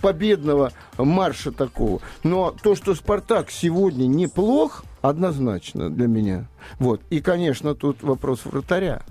победного 0.00 0.70
марша 0.96 1.50
такого. 1.50 2.00
Но 2.22 2.54
то, 2.62 2.76
что 2.76 2.94
«Спартак» 2.94 3.50
сегодня 3.50 4.06
неплох, 4.06 4.84
однозначно 5.02 5.90
для 5.90 6.06
меня. 6.06 6.46
Вот. 6.78 7.00
И, 7.10 7.20
конечно, 7.20 7.74
тут 7.74 8.00
вопрос 8.04 8.44
вратаря. 8.44 9.02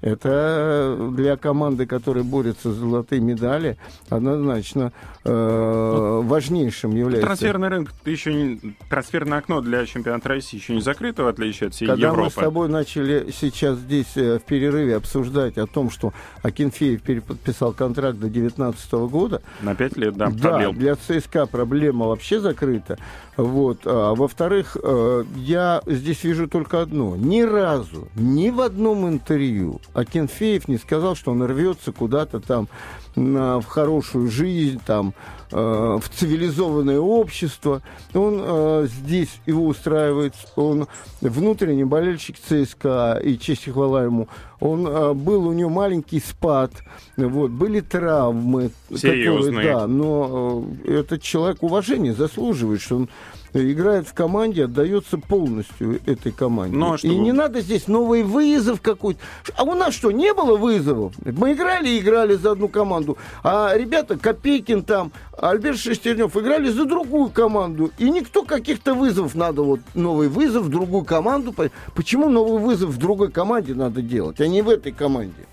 Это 0.00 1.10
для 1.12 1.36
команды, 1.36 1.86
которая 1.86 2.22
борется 2.22 2.72
за 2.72 2.80
золотые 2.80 3.20
медали, 3.20 3.76
однозначно 4.08 4.92
э, 5.24 6.20
важнейшим 6.24 6.94
является. 6.94 7.26
Трансферный 7.26 7.68
рынок 7.68 7.92
еще 8.04 8.32
не, 8.32 8.76
трансферное 8.88 9.38
окно 9.38 9.60
для 9.60 9.84
чемпионата 9.86 10.28
России 10.28 10.58
еще 10.58 10.74
не 10.74 10.80
закрыто, 10.80 11.24
в 11.24 11.28
отличие 11.28 11.68
от 11.68 11.74
всей 11.74 11.86
Когда 11.86 12.08
Европы. 12.08 12.24
мы 12.24 12.30
с 12.30 12.34
тобой 12.34 12.68
начали 12.68 13.30
сейчас 13.32 13.78
здесь 13.78 14.16
э, 14.16 14.38
в 14.38 14.42
перерыве 14.42 14.96
обсуждать 14.96 15.58
о 15.58 15.66
том, 15.66 15.90
что 15.90 16.12
Акинфеев 16.42 17.02
переподписал 17.02 17.72
контракт 17.72 18.18
до 18.18 18.28
2019 18.28 18.92
года, 19.10 19.42
На 19.62 19.74
пять 19.74 19.96
лет, 19.96 20.16
да, 20.16 20.30
да, 20.30 20.50
продлил. 20.50 20.72
для 20.74 20.94
ЦСКА 20.94 21.46
проблема 21.46 22.06
вообще 22.06 22.38
закрыта. 22.38 22.98
Вот. 23.36 23.80
А, 23.84 24.14
во-вторых, 24.14 24.76
э, 24.82 25.24
я 25.36 25.82
здесь 25.86 26.22
вижу 26.24 26.48
только 26.48 26.82
одно. 26.82 27.16
Ни 27.16 27.42
разу, 27.42 28.08
ни 28.14 28.50
в 28.50 28.60
одном 28.60 29.08
интервью 29.08 29.80
Акинфеев 29.98 30.68
не 30.68 30.78
сказал, 30.78 31.14
что 31.16 31.32
он 31.32 31.42
рвется 31.44 31.92
куда-то 31.92 32.40
там 32.40 32.68
на, 33.16 33.60
в 33.60 33.66
хорошую 33.66 34.30
жизнь, 34.30 34.80
там, 34.86 35.12
э, 35.50 35.56
в 36.00 36.08
цивилизованное 36.08 37.00
общество. 37.00 37.82
Он 38.14 38.40
э, 38.40 38.86
здесь 38.88 39.40
его 39.46 39.66
устраивает, 39.66 40.34
он 40.56 40.86
внутренний 41.20 41.84
болельщик 41.84 42.36
ЦСКА, 42.38 43.20
и 43.22 43.38
честь 43.38 43.66
и 43.66 43.70
хвала 43.72 44.04
ему. 44.04 44.28
Он 44.60 44.86
э, 44.86 45.12
был 45.14 45.46
у 45.48 45.52
него 45.52 45.70
маленький 45.70 46.20
спад, 46.20 46.72
вот, 47.16 47.50
были 47.50 47.80
травмы. 47.80 48.70
Серьезные. 48.94 49.52
которые- 49.56 49.74
да, 49.74 49.86
но 49.86 50.64
э, 50.84 51.00
этот 51.00 51.22
человек 51.22 51.62
уважения 51.62 52.14
заслуживает, 52.14 52.80
что 52.80 52.96
он 52.96 53.08
играет 53.52 54.06
в 54.08 54.14
команде, 54.14 54.64
отдается 54.64 55.18
полностью 55.18 56.00
этой 56.06 56.32
команде. 56.32 56.76
Ну, 56.76 56.92
а 56.94 56.98
что 56.98 57.06
И 57.08 57.16
не 57.16 57.32
надо 57.32 57.60
здесь 57.60 57.88
новый 57.88 58.22
вызов 58.22 58.80
какой-то. 58.80 59.20
А 59.56 59.64
у 59.64 59.74
нас 59.74 59.94
что, 59.94 60.10
не 60.10 60.32
было 60.34 60.56
вызовов? 60.56 61.14
Мы 61.24 61.52
играли 61.52 61.88
и 61.88 61.98
играли 62.00 62.34
за 62.34 62.52
одну 62.52 62.68
команду. 62.68 63.18
А 63.42 63.74
ребята, 63.76 64.18
Копейкин 64.18 64.82
там, 64.82 65.12
Альберт 65.36 65.78
Шестернев 65.78 66.36
играли 66.36 66.68
за 66.70 66.84
другую 66.84 67.30
команду. 67.30 67.90
И 67.98 68.10
никто 68.10 68.42
каких-то 68.42 68.94
вызовов 68.94 69.34
надо, 69.34 69.62
вот 69.62 69.80
новый 69.94 70.28
вызов 70.28 70.64
в 70.64 70.68
другую 70.68 71.04
команду. 71.04 71.52
По- 71.52 71.70
Почему 71.94 72.28
новый 72.28 72.60
вызов 72.60 72.90
в 72.90 72.98
другой 72.98 73.30
команде 73.30 73.74
надо 73.74 74.02
делать, 74.02 74.40
а 74.40 74.46
не 74.46 74.62
в 74.62 74.68
этой 74.68 74.92
команде? 74.92 75.46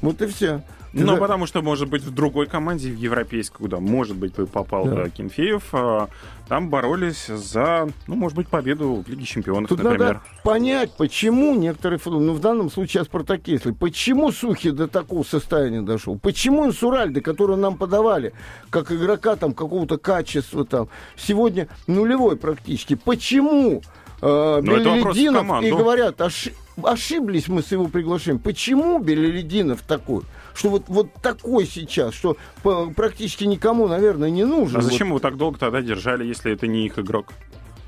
Вот 0.00 0.20
и 0.20 0.26
все. 0.26 0.62
Ну, 0.92 1.16
потому 1.16 1.46
что, 1.46 1.62
может 1.62 1.88
быть, 1.88 2.02
в 2.02 2.12
другой 2.12 2.46
команде, 2.46 2.90
в 2.90 2.96
европейской, 2.96 3.56
куда, 3.58 3.78
может 3.80 4.16
быть, 4.16 4.34
бы 4.34 4.46
попал 4.46 4.84
Да. 4.86 5.08
Кенфеев, 5.08 5.62
а, 5.72 6.08
там 6.48 6.68
боролись 6.68 7.26
за, 7.26 7.88
ну, 8.06 8.14
может 8.14 8.36
быть, 8.36 8.48
победу 8.48 9.02
в 9.06 9.08
Лиге 9.08 9.24
Чемпионов, 9.24 9.68
Тут 9.70 9.82
например. 9.82 10.06
надо 10.14 10.20
понять, 10.44 10.94
почему 10.96 11.54
некоторые 11.54 11.98
ну 12.04 12.34
в 12.34 12.40
данном 12.40 12.70
случае 12.70 13.00
о 13.00 13.04
Спартаке, 13.04 13.52
если, 13.52 13.70
почему 13.70 14.32
Сухи 14.32 14.70
до 14.70 14.86
такого 14.86 15.22
состояния 15.22 15.80
дошел, 15.80 16.18
почему 16.18 16.66
Инсуральды, 16.66 17.20
которого 17.22 17.56
нам 17.56 17.78
подавали, 17.78 18.34
как 18.70 18.92
игрока 18.92 19.36
там 19.36 19.54
какого-то 19.54 19.96
качества 19.96 20.64
там, 20.64 20.88
сегодня 21.16 21.68
нулевой 21.86 22.36
практически, 22.36 22.94
почему 22.96 23.80
э, 24.20 24.60
Ну, 24.62 24.76
Белелединов, 24.76 25.62
и 25.62 25.70
говорят, 25.70 26.20
«Оши- 26.20 26.52
ошиблись 26.82 27.48
мы 27.48 27.62
с 27.62 27.72
его 27.72 27.88
приглашением, 27.88 28.38
почему 28.40 28.98
Белелединов 28.98 29.80
такой? 29.82 30.22
Что 30.54 30.68
вот, 30.70 30.84
вот 30.88 31.12
такой 31.22 31.66
сейчас, 31.66 32.14
что 32.14 32.36
практически 32.96 33.44
никому, 33.44 33.88
наверное, 33.88 34.30
не 34.30 34.44
нужен. 34.44 34.76
А 34.78 34.80
Вот. 34.80 34.90
зачем 34.90 35.08
его 35.08 35.18
так 35.18 35.36
долго 35.36 35.58
тогда 35.58 35.80
держали, 35.82 36.24
если 36.24 36.52
это 36.52 36.66
не 36.66 36.86
их 36.86 36.98
игрок? 36.98 37.32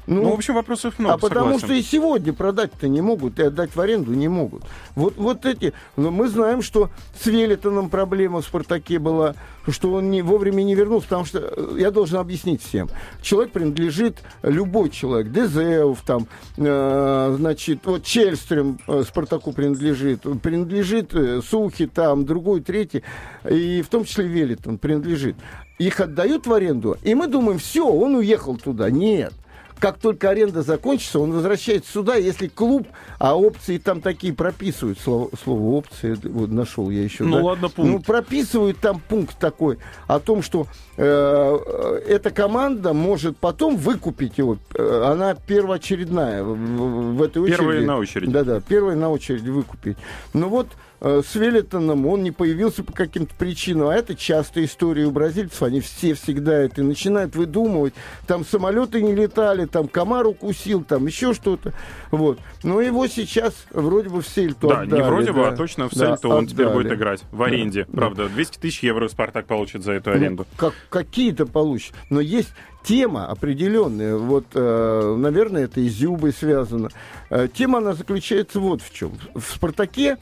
Ну, 0.06 0.22
Ну, 0.22 0.30
в 0.30 0.34
общем, 0.34 0.54
вопросов 0.54 0.98
много, 0.98 1.14
а 1.14 1.18
потому 1.18 1.58
согласен. 1.58 1.66
что 1.66 1.74
и 1.74 1.82
сегодня 1.82 2.32
продать-то 2.32 2.88
не 2.88 3.00
могут, 3.00 3.38
и 3.38 3.44
отдать 3.44 3.74
в 3.74 3.80
аренду 3.80 4.12
не 4.12 4.28
могут. 4.28 4.62
Вот, 4.94 5.16
вот 5.16 5.46
эти... 5.46 5.72
Но 5.96 6.10
мы 6.10 6.28
знаем, 6.28 6.60
что 6.60 6.90
с 7.18 7.26
Велитоном 7.26 7.88
проблема 7.88 8.42
в 8.42 8.44
«Спартаке» 8.44 8.98
была, 8.98 9.34
что 9.68 9.92
он 9.94 10.10
не, 10.10 10.20
вовремя 10.20 10.62
не 10.62 10.74
вернулся, 10.74 11.06
потому 11.08 11.24
что, 11.24 11.38
э, 11.38 11.76
я 11.78 11.90
должен 11.90 12.18
объяснить 12.18 12.62
всем, 12.62 12.90
человек 13.22 13.52
принадлежит, 13.52 14.18
любой 14.42 14.90
человек, 14.90 15.32
Дезеев, 15.32 15.98
там, 16.04 16.26
э, 16.58 17.36
значит, 17.38 17.80
вот 17.84 18.04
Чельстрем 18.04 18.78
э, 18.86 19.04
«Спартаку» 19.08 19.52
принадлежит, 19.52 20.22
принадлежит 20.42 21.14
э, 21.14 21.40
Сухи, 21.40 21.86
там, 21.86 22.26
другой, 22.26 22.60
третий, 22.60 23.02
и 23.48 23.80
в 23.80 23.88
том 23.88 24.04
числе 24.04 24.26
Велитон 24.26 24.76
принадлежит. 24.76 25.36
Их 25.78 25.98
отдают 25.98 26.46
в 26.46 26.52
аренду, 26.52 26.98
и 27.02 27.14
мы 27.14 27.26
думаем, 27.26 27.58
все, 27.58 27.88
он 27.88 28.16
уехал 28.16 28.56
туда. 28.56 28.90
Нет 28.90 29.32
как 29.78 29.98
только 29.98 30.30
аренда 30.30 30.62
закончится, 30.62 31.18
он 31.20 31.32
возвращается 31.32 31.92
сюда, 31.92 32.16
если 32.16 32.48
клуб, 32.48 32.86
а 33.18 33.36
опции 33.38 33.78
там 33.78 34.00
такие 34.00 34.32
прописывают, 34.32 34.98
слово, 34.98 35.30
слово 35.42 35.76
опции, 35.76 36.16
вот 36.24 36.50
нашел 36.50 36.90
я 36.90 37.02
еще. 37.02 37.24
Ну 37.24 37.36
да. 37.38 37.44
ладно, 37.44 37.68
пункт. 37.68 37.90
Ну, 37.92 38.00
прописывают 38.00 38.78
там 38.78 39.00
пункт 39.06 39.38
такой 39.38 39.78
о 40.06 40.20
том, 40.20 40.42
что 40.42 40.66
э, 40.96 42.00
эта 42.08 42.30
команда 42.30 42.92
может 42.92 43.36
потом 43.36 43.76
выкупить 43.76 44.38
его. 44.38 44.58
Э, 44.74 45.02
Она 45.12 45.34
первоочередная 45.34 46.42
в, 46.42 46.56
в- 47.16 47.22
этой 47.22 47.42
очереди. 47.42 47.58
Первая 47.58 47.80
на 47.82 47.98
очереди. 47.98 48.30
Да-да, 48.30 48.60
первая 48.60 48.96
на 48.96 49.10
очереди 49.10 49.50
выкупить. 49.50 49.96
Ну 50.32 50.48
вот 50.48 50.68
с 51.04 51.34
Велитоном 51.34 52.06
он 52.06 52.22
не 52.22 52.30
появился 52.30 52.82
по 52.82 52.92
каким-то 52.92 53.34
причинам, 53.34 53.88
а 53.88 53.94
это 53.94 54.14
частая 54.14 54.64
история 54.64 55.04
у 55.04 55.10
бразильцев, 55.10 55.62
они 55.62 55.80
все 55.80 56.14
всегда 56.14 56.54
это 56.62 56.82
начинают 56.82 57.36
выдумывать, 57.36 57.92
там 58.26 58.44
самолеты 58.44 59.02
не 59.02 59.14
летали, 59.14 59.66
там 59.66 59.86
комар 59.86 60.26
укусил, 60.26 60.82
там 60.82 61.06
еще 61.06 61.34
что-то, 61.34 61.74
вот. 62.10 62.38
Но 62.62 62.80
его 62.80 63.06
сейчас 63.06 63.54
вроде 63.70 64.08
бы 64.08 64.22
в 64.22 64.26
Сельту 64.28 64.68
Да, 64.68 64.80
отдали, 64.80 65.02
не 65.02 65.06
вроде 65.06 65.32
бы, 65.32 65.42
да. 65.42 65.48
а 65.48 65.56
точно 65.56 65.88
в 65.90 65.92
Да, 65.94 66.06
Сельту 66.16 66.30
он 66.30 66.46
теперь 66.46 66.66
отдали. 66.66 66.82
будет 66.82 66.92
играть. 66.94 67.22
В 67.30 67.42
аренде, 67.42 67.84
Да. 67.88 67.96
правда. 67.98 68.28
200 68.30 68.58
тысяч 68.58 68.82
евро 68.82 69.06
Спартак 69.08 69.46
получит 69.46 69.84
за 69.84 69.92
эту 69.92 70.08
Ну, 70.10 70.16
аренду. 70.16 70.46
как, 70.56 70.72
какие-то 70.88 71.44
получишь. 71.44 71.92
Но 72.08 72.20
есть 72.20 72.48
тема 72.82 73.26
определенная. 73.26 74.16
Вот, 74.16 74.46
э, 74.54 75.16
наверное, 75.18 75.64
это 75.64 75.80
и 75.80 75.88
с 75.88 75.92
Зюбой 75.94 76.32
связано. 76.32 76.88
Э, 77.30 77.48
тема, 77.52 77.78
она 77.78 77.92
заключается 77.92 78.58
вот 78.60 78.80
в 78.82 78.92
чем. 78.92 79.12
В 79.34 79.42
«Спартаке» 79.42 80.16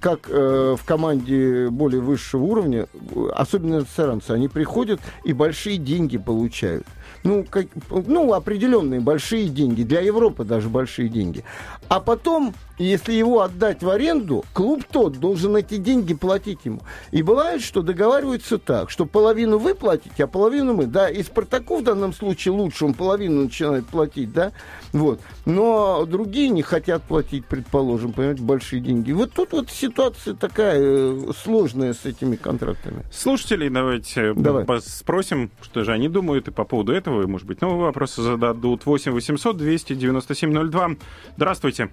как 0.00 0.28
э, 0.28 0.76
в 0.78 0.84
команде 0.84 1.68
более 1.68 2.00
высшего 2.00 2.44
уровня, 2.44 2.86
особенно 3.34 3.84
саранцы, 3.84 4.30
они 4.30 4.48
приходят 4.48 5.00
и 5.24 5.32
большие 5.32 5.78
деньги 5.78 6.18
получают. 6.18 6.86
Ну, 7.24 7.44
как, 7.48 7.66
ну, 7.90 8.32
определенные 8.32 9.00
большие 9.00 9.48
деньги. 9.48 9.82
Для 9.82 10.00
Европы 10.00 10.44
даже 10.44 10.68
большие 10.68 11.08
деньги. 11.08 11.44
А 11.88 12.00
потом, 12.00 12.54
если 12.84 13.12
его 13.12 13.42
отдать 13.42 13.82
в 13.82 13.88
аренду, 13.90 14.44
клуб 14.52 14.84
тот 14.90 15.18
должен 15.18 15.56
эти 15.56 15.76
деньги 15.76 16.14
платить 16.14 16.60
ему. 16.64 16.80
И 17.10 17.22
бывает, 17.22 17.62
что 17.62 17.82
договариваются 17.82 18.58
так, 18.58 18.90
что 18.90 19.06
половину 19.06 19.58
вы 19.58 19.74
платите, 19.74 20.24
а 20.24 20.26
половину 20.26 20.74
мы. 20.74 20.86
Да, 20.86 21.08
и 21.08 21.22
Спартаку 21.22 21.78
в 21.78 21.82
данном 21.82 22.12
случае 22.12 22.52
лучше, 22.52 22.84
он 22.84 22.94
половину 22.94 23.42
начинает 23.42 23.86
платить, 23.86 24.32
да. 24.32 24.52
Вот. 24.92 25.20
Но 25.44 26.06
другие 26.06 26.48
не 26.48 26.62
хотят 26.62 27.02
платить, 27.02 27.44
предположим, 27.46 28.12
понимаете, 28.12 28.42
большие 28.42 28.80
деньги. 28.80 29.12
Вот 29.12 29.32
тут 29.32 29.52
вот 29.52 29.70
ситуация 29.70 30.34
такая 30.34 30.78
э, 30.78 31.32
сложная 31.42 31.94
с 31.94 32.04
этими 32.04 32.36
контрактами. 32.36 33.02
Слушателей 33.12 33.70
давайте 33.70 34.34
Давай. 34.34 34.64
пос- 34.64 34.88
спросим, 34.88 35.50
что 35.62 35.84
же 35.84 35.92
они 35.92 36.08
думают, 36.08 36.48
и 36.48 36.50
по 36.50 36.64
поводу 36.64 36.92
этого, 36.92 37.22
и, 37.22 37.26
может 37.26 37.46
быть, 37.46 37.60
новые 37.60 37.82
вопросы 37.82 38.22
зададут. 38.22 38.86
8 38.86 39.12
800 39.12 39.56
297 39.56 40.70
02. 40.70 40.90
Здравствуйте. 41.36 41.90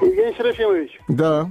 Евгений 0.00 0.34
Серафимович. 0.36 1.00
Да. 1.08 1.48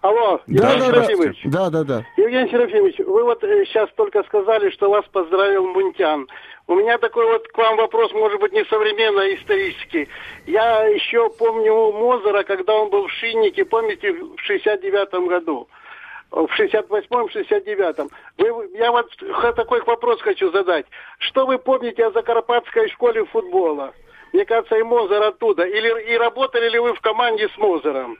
Алло, 0.00 0.38
Да, 0.46 0.72
Евгений 0.72 0.80
да, 0.80 0.86
Серафимович. 0.86 1.40
Да, 1.44 1.70
да, 1.70 1.84
да. 1.84 2.06
Евгений 2.18 2.50
Серафимович, 2.50 2.98
вы 2.98 3.24
вот 3.24 3.40
сейчас 3.40 3.88
только 3.96 4.22
сказали, 4.24 4.68
что 4.70 4.90
вас 4.90 5.04
поздравил 5.06 5.66
Мунтян. 5.66 6.28
У 6.66 6.74
меня 6.74 6.98
такой 6.98 7.26
вот 7.26 7.48
к 7.48 7.56
вам 7.56 7.76
вопрос, 7.76 8.12
может 8.12 8.38
быть, 8.38 8.52
не 8.52 8.64
современный, 8.66 9.32
а 9.32 9.34
исторический. 9.34 10.08
Я 10.46 10.84
еще 10.88 11.30
помню 11.30 11.92
Мозера, 11.92 12.42
когда 12.42 12.74
он 12.74 12.90
был 12.90 13.06
в 13.06 13.12
Шиннике, 13.12 13.64
помните, 13.64 14.12
в 14.12 14.38
69 14.40 15.28
году. 15.28 15.68
В 16.30 16.48
68-м, 16.58 17.26
69-м. 17.26 18.10
Вы, 18.38 18.70
я 18.76 18.90
вот 18.92 19.08
такой 19.56 19.82
вопрос 19.84 20.20
хочу 20.20 20.50
задать. 20.50 20.84
Что 21.18 21.46
вы 21.46 21.58
помните 21.58 22.04
о 22.04 22.10
Закарпатской 22.10 22.90
школе 22.90 23.24
футбола? 23.24 23.94
Мне 24.34 24.44
кажется, 24.44 24.74
и 24.76 24.82
Мозер 24.82 25.22
оттуда. 25.22 25.62
Или 25.62 26.12
и 26.12 26.18
работали 26.18 26.68
ли 26.68 26.80
вы 26.80 26.92
в 26.92 27.00
команде 27.00 27.48
с 27.48 27.56
Мозером? 27.56 28.18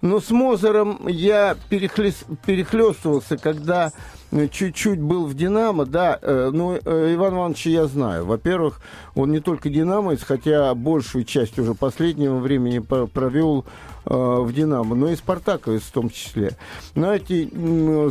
Ну, 0.00 0.18
с 0.18 0.30
Мозером 0.30 1.06
я 1.06 1.54
перехлес- 1.70 2.24
перехлестывался, 2.46 3.36
когда 3.36 3.90
чуть-чуть 4.50 5.00
был 5.00 5.26
в 5.26 5.34
«Динамо», 5.34 5.86
да, 5.86 6.18
э, 6.20 6.50
ну, 6.52 6.78
э, 6.82 7.14
Иван 7.14 7.34
Ивановича 7.34 7.70
я 7.70 7.86
знаю. 7.86 8.26
Во-первых, 8.26 8.80
он 9.14 9.32
не 9.32 9.40
только 9.40 9.70
«Динамовец», 9.70 10.22
хотя 10.22 10.74
большую 10.74 11.24
часть 11.24 11.58
уже 11.58 11.74
последнего 11.74 12.38
времени 12.38 12.78
провел 12.78 13.64
э, 14.04 14.14
в 14.14 14.52
«Динамо», 14.52 14.94
но 14.94 15.08
и 15.08 15.16
«Спартаковец» 15.16 15.82
в 15.82 15.92
том 15.92 16.10
числе. 16.10 16.56
Знаете, 16.94 17.48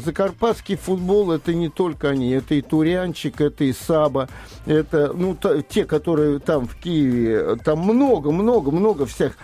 закарпатский 0.03 0.75
футбол– 0.75 1.31
это 1.33 1.53
не 1.53 1.69
только 1.69 2.09
они, 2.09 2.31
это 2.31 2.55
и 2.55 2.61
Турянчик, 2.61 3.39
это 3.39 3.63
и 3.63 3.73
Саба, 3.73 4.27
это, 4.65 5.13
ну, 5.13 5.37
те, 5.69 5.85
которые 5.85 6.39
там 6.39 6.67
в 6.67 6.75
Киеве, 6.75 7.55
там 7.63 7.79
много-много-много 7.79 9.05
всех 9.05 9.37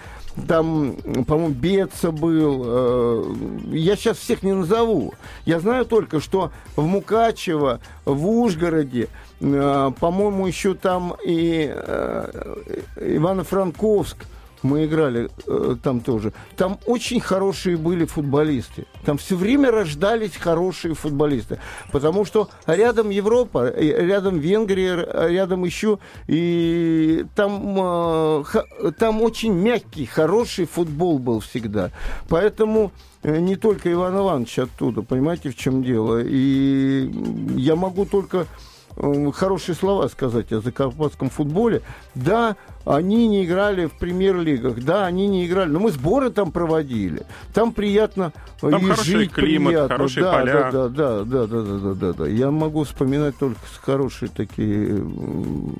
там, 0.47 0.95
по-моему, 1.27 1.53
Беца 1.53 2.11
был. 2.11 2.63
э, 2.65 3.33
Я 3.71 3.95
сейчас 3.95 4.17
всех 4.17 4.43
не 4.43 4.53
назову. 4.53 5.13
Я 5.45 5.59
знаю 5.59 5.85
только, 5.85 6.19
что 6.19 6.51
в 6.75 6.85
Мукачево, 6.85 7.79
в 8.05 8.27
Ужгороде, 8.27 9.07
э, 9.39 9.91
по-моему, 9.99 10.47
еще 10.47 10.73
там 10.73 11.15
и 11.25 11.71
э, 11.73 12.81
Ивано-Франковск, 12.97 14.17
мы 14.65 14.85
играли 14.85 15.29
э, 15.47 15.75
там 15.81 16.01
тоже. 16.01 16.33
Там 16.57 16.79
очень 16.85 17.19
хорошие 17.19 17.77
были 17.77 18.05
футболисты. 18.05 18.85
Там 19.05 19.17
все 19.17 19.35
время 19.35 19.71
рождались 19.71 20.35
хорошие 20.35 20.93
футболисты. 20.95 21.59
Потому 21.91 22.25
что 22.25 22.49
рядом 22.67 23.09
Европа, 23.09 23.67
и 23.67 23.87
рядом 23.87 24.39
Венгрия, 24.39 24.91
р- 24.93 25.31
рядом 25.31 25.63
еще. 25.63 25.99
И 26.27 27.25
там, 27.35 27.77
э, 27.79 28.43
там 28.97 29.21
очень 29.21 29.53
мягкий, 29.53 30.05
хороший 30.05 30.65
футбол 30.65 31.19
был 31.19 31.39
всегда. 31.39 31.91
Поэтому 32.27 32.91
э, 33.23 33.39
не 33.39 33.55
только 33.55 33.91
Иван 33.91 34.17
Иванович 34.17 34.59
оттуда, 34.59 35.01
понимаете, 35.03 35.49
в 35.49 35.55
чем 35.55 35.83
дело. 35.83 36.21
И 36.23 37.09
я 37.55 37.75
могу 37.75 38.05
только 38.05 38.37
э, 38.37 38.45
хорошие 39.33 39.75
слова 39.75 40.07
сказать 40.07 40.51
о 40.51 40.61
закарпатском 40.61 41.29
футболе. 41.29 41.81
Да, 42.13 42.55
они 42.85 43.27
не 43.27 43.45
играли 43.45 43.87
в 43.87 43.93
премьер-лигах, 43.93 44.83
да, 44.83 45.05
они 45.05 45.27
не 45.27 45.45
играли, 45.45 45.69
но 45.69 45.79
мы 45.79 45.91
сборы 45.91 46.29
там 46.29 46.51
проводили. 46.51 47.23
Там 47.53 47.73
приятно 47.73 48.31
э, 48.61 48.69
там 48.69 48.81
и 48.81 48.89
хороший 48.89 49.11
жить 49.11 49.31
климат, 49.31 49.73
приятно. 49.73 49.95
хорошие 49.95 50.23
да, 50.23 50.33
поля. 50.33 50.53
Да, 50.53 50.71
да, 50.71 50.89
да, 50.89 51.23
да, 51.23 51.47
да, 51.47 51.61
да, 51.61 51.93
да, 51.93 52.13
да. 52.13 52.27
Я 52.27 52.51
могу 52.51 52.83
вспоминать 52.83 53.37
только 53.37 53.59
хорошие 53.81 54.29
такие 54.29 54.97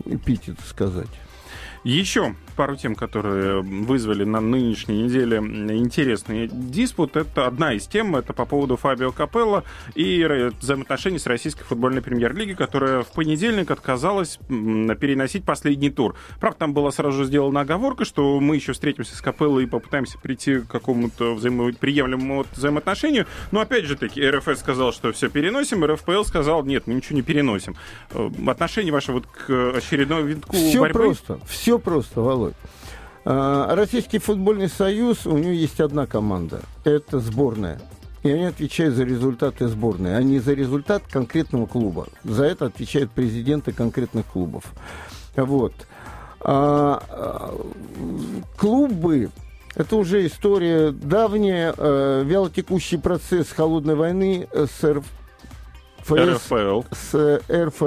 эпитеты 0.06 0.62
сказать. 0.68 1.10
Еще 1.86 2.36
пару 2.56 2.76
тем, 2.76 2.96
которые 2.96 3.62
вызвали 3.62 4.24
на 4.24 4.40
нынешней 4.40 5.04
неделе 5.04 5.38
интересный 5.38 6.48
диспут. 6.48 7.16
Это 7.16 7.48
одна 7.48 7.74
из 7.74 7.86
тем, 7.86 8.16
это 8.16 8.34
по 8.34 8.46
поводу 8.46 8.78
Фабио 8.78 9.12
Капелло 9.12 9.64
и 9.94 10.50
взаимоотношений 10.60 11.20
с 11.20 11.26
российской 11.26 11.64
футбольной 11.64 12.02
премьер-лигой, 12.02 12.56
которая 12.56 13.04
в 13.04 13.12
понедельник 13.12 13.72
отказалась 13.72 14.40
переносить 14.48 15.44
последний 15.44 15.90
тур. 15.90 16.16
Правда, 16.40 16.60
там 16.60 16.74
была 16.74 16.92
сразу 16.92 17.20
же 17.20 17.26
сделана 17.26 17.62
оговорка, 17.62 18.06
что 18.06 18.40
мы 18.40 18.56
еще 18.56 18.74
встретимся 18.74 19.16
с 19.16 19.22
Капелло 19.22 19.60
и 19.60 19.66
попытаемся 19.66 20.18
прийти 20.18 20.60
к 20.60 20.68
какому-то 20.68 21.36
взаимоприемлемому 21.36 22.46
взаимоотношению. 22.54 23.28
Но 23.52 23.60
опять 23.60 23.86
же 23.86 23.96
таки, 23.96 24.26
РФС 24.28 24.60
сказал, 24.60 24.94
что 24.94 25.12
все 25.12 25.30
переносим, 25.30 25.84
РФПЛ 25.84 26.24
сказал, 26.24 26.64
нет, 26.64 26.88
мы 26.88 26.96
ничего 26.96 27.18
не 27.18 27.22
переносим. 27.22 27.76
Э, 28.12 28.30
отношение 28.48 28.94
ваше 28.94 29.12
вот 29.12 29.28
к 29.28 29.76
очередному 29.76 30.24
витку 30.24 30.56
все 30.56 30.80
борьбы? 30.80 31.00
просто, 31.00 31.40
все 31.48 31.75
просто, 31.80 32.22
Володь. 32.22 32.56
А, 33.26 33.76
Российский 33.76 34.20
футбольный 34.20 34.70
союз, 34.70 35.26
у 35.26 35.38
него 35.38 35.52
есть 35.52 35.80
одна 35.80 36.06
команда. 36.06 36.62
Это 36.84 37.20
сборная. 37.20 37.80
И 38.24 38.30
они 38.30 38.46
отвечают 38.46 38.96
за 38.96 39.04
результаты 39.04 39.68
сборной, 39.68 40.18
а 40.18 40.24
не 40.24 40.40
за 40.40 40.54
результат 40.54 41.04
конкретного 41.10 41.68
клуба. 41.68 42.08
За 42.24 42.44
это 42.46 42.66
отвечают 42.66 43.12
президенты 43.12 43.72
конкретных 43.72 44.26
клубов. 44.26 44.64
Вот. 45.36 45.74
А, 46.40 47.04
а 47.10 47.56
клубы 48.58 49.30
это 49.76 49.98
уже 49.98 50.26
история 50.26 50.92
давняя, 50.92 51.74
э, 51.76 52.24
вялотекущий 52.26 52.98
процесс 52.98 53.50
холодной 53.50 53.96
войны 53.96 54.48
с 54.54 55.04
ФС, 56.06 56.52
РФЛ. 56.52 56.84
С 56.92 57.42
РФЛ, 57.50 57.86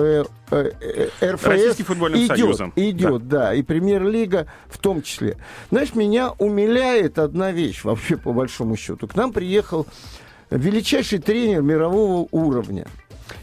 э, 0.51 0.71
э, 0.81 1.09
РФС 1.23 1.45
Российским 1.45 1.85
футбольным 1.85 2.19
идет, 2.19 2.37
союзом. 2.37 2.73
Идет, 2.75 3.29
да. 3.29 3.39
да, 3.39 3.55
и 3.55 3.62
премьер-лига 3.62 4.47
в 4.69 4.79
том 4.79 5.03
числе. 5.03 5.37
Знаешь, 5.71 5.95
меня 5.95 6.33
умиляет 6.39 7.19
одна 7.19 7.53
вещь 7.53 7.85
вообще 7.85 8.16
по 8.16 8.33
большому 8.33 8.77
счету. 8.77 9.07
К 9.07 9.14
нам 9.14 9.33
приехал 9.33 9.87
величайший 10.51 11.19
тренер 11.19 11.62
мирового 11.62 12.27
уровня. 12.33 12.87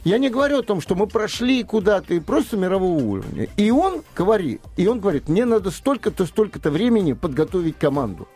Я 0.04 0.18
не 0.18 0.30
говорю 0.30 0.60
о 0.60 0.64
том, 0.64 0.82
что 0.82 0.96
мы 0.96 1.08
прошли 1.08 1.64
куда-то 1.64 2.14
и 2.14 2.20
просто 2.20 2.58
мирового 2.58 3.02
уровня. 3.02 3.48
И 3.58 3.72
он 3.72 4.04
говорит, 4.16 4.62
и 4.78 4.88
он 4.88 5.00
говорит, 5.00 5.30
мне 5.30 5.46
надо 5.46 5.72
столько-то, 5.72 6.26
столько-то 6.26 6.72
времени 6.72 7.14
подготовить 7.14 7.78
команду. 7.78 8.28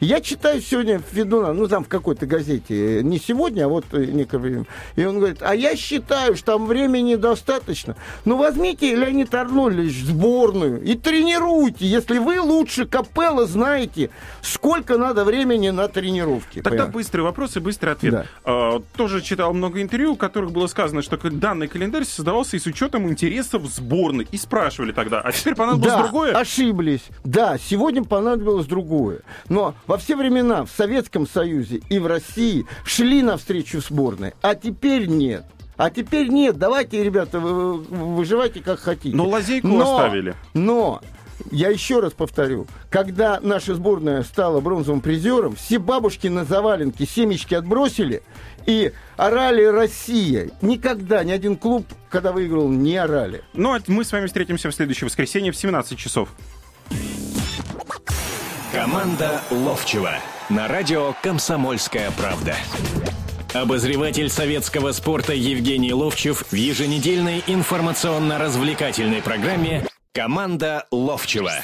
Я 0.00 0.22
читаю 0.22 0.62
сегодня 0.62 0.98
Федуна, 0.98 1.52
ну 1.52 1.68
там 1.68 1.84
в 1.84 1.88
какой-то 1.88 2.24
газете, 2.24 3.02
не 3.02 3.18
сегодня, 3.18 3.66
а 3.66 3.68
вот 3.68 3.84
некое 3.92 4.38
время. 4.38 4.66
И 4.96 5.04
он 5.04 5.18
говорит, 5.18 5.38
а 5.42 5.54
я 5.54 5.76
считаю, 5.76 6.36
что 6.36 6.52
там 6.52 6.66
времени 6.66 7.16
достаточно. 7.16 7.96
Ну 8.24 8.38
возьмите 8.38 8.94
Леонид 8.94 9.34
Арнольевич 9.34 10.04
сборную 10.04 10.82
и 10.82 10.94
тренируйте, 10.94 11.86
если 11.86 12.18
вы 12.18 12.40
лучше 12.40 12.86
Капелла 12.86 13.46
знаете, 13.46 14.08
сколько 14.40 14.96
надо 14.96 15.24
времени 15.24 15.68
на 15.68 15.86
тренировки. 15.88 16.62
Тогда 16.62 16.70
Понятно? 16.70 16.92
быстрый 16.92 17.20
вопрос 17.20 17.56
и 17.56 17.60
быстрый 17.60 17.92
ответ. 17.92 18.12
Да. 18.12 18.26
А, 18.44 18.82
тоже 18.96 19.20
читал 19.20 19.52
много 19.52 19.82
интервью, 19.82 20.14
в 20.14 20.18
которых 20.18 20.50
было 20.50 20.66
сказано, 20.90 21.02
что 21.02 21.30
данный 21.30 21.68
календарь 21.68 22.04
создавался 22.04 22.56
и 22.56 22.60
с 22.60 22.66
учетом 22.66 23.08
интересов 23.08 23.66
сборной. 23.66 24.26
И 24.30 24.36
спрашивали 24.36 24.92
тогда, 24.92 25.20
а 25.20 25.32
теперь 25.32 25.54
понадобилось 25.54 25.92
да, 25.92 26.02
другое? 26.02 26.32
ошиблись. 26.32 27.04
Да, 27.24 27.58
сегодня 27.58 28.04
понадобилось 28.04 28.66
другое. 28.66 29.20
Но 29.48 29.74
во 29.86 29.98
все 29.98 30.16
времена 30.16 30.64
в 30.64 30.70
Советском 30.70 31.28
Союзе 31.28 31.80
и 31.88 31.98
в 31.98 32.06
России 32.06 32.66
шли 32.84 33.22
навстречу 33.22 33.80
сборной, 33.80 34.34
а 34.42 34.54
теперь 34.54 35.06
нет. 35.06 35.44
А 35.76 35.88
теперь 35.90 36.28
нет, 36.28 36.58
давайте, 36.58 37.02
ребята, 37.02 37.40
вы, 37.40 37.78
выживайте 37.78 38.60
как 38.60 38.80
хотите. 38.80 39.16
Но 39.16 39.26
лазейку 39.26 39.68
но, 39.68 39.96
оставили. 39.96 40.34
Но 40.52 41.00
я 41.50 41.70
еще 41.70 42.00
раз 42.00 42.12
повторю, 42.12 42.66
когда 42.90 43.40
наша 43.40 43.74
сборная 43.74 44.22
стала 44.22 44.60
бронзовым 44.60 45.00
призером, 45.00 45.56
все 45.56 45.78
бабушки 45.78 46.26
на 46.26 46.44
заваленке 46.44 47.06
семечки 47.06 47.54
отбросили 47.54 48.22
и 48.66 48.92
орали 49.16 49.64
«Россия». 49.64 50.50
Никогда 50.62 51.24
ни 51.24 51.32
один 51.32 51.56
клуб, 51.56 51.86
когда 52.08 52.32
выиграл, 52.32 52.68
не 52.68 52.96
орали. 52.96 53.42
Ну, 53.54 53.74
а 53.74 53.80
мы 53.86 54.04
с 54.04 54.12
вами 54.12 54.26
встретимся 54.26 54.70
в 54.70 54.74
следующее 54.74 55.06
воскресенье 55.06 55.52
в 55.52 55.56
17 55.56 55.98
часов. 55.98 56.30
Команда 58.72 59.40
Ловчева 59.50 60.14
на 60.48 60.68
радио 60.68 61.14
«Комсомольская 61.22 62.10
правда». 62.12 62.56
Обозреватель 63.52 64.28
советского 64.28 64.92
спорта 64.92 65.32
Евгений 65.32 65.92
Ловчев 65.92 66.44
в 66.50 66.54
еженедельной 66.54 67.42
информационно-развлекательной 67.48 69.22
программе 69.22 69.86
«Команда 70.12 70.86
Ловчева». 70.92 71.54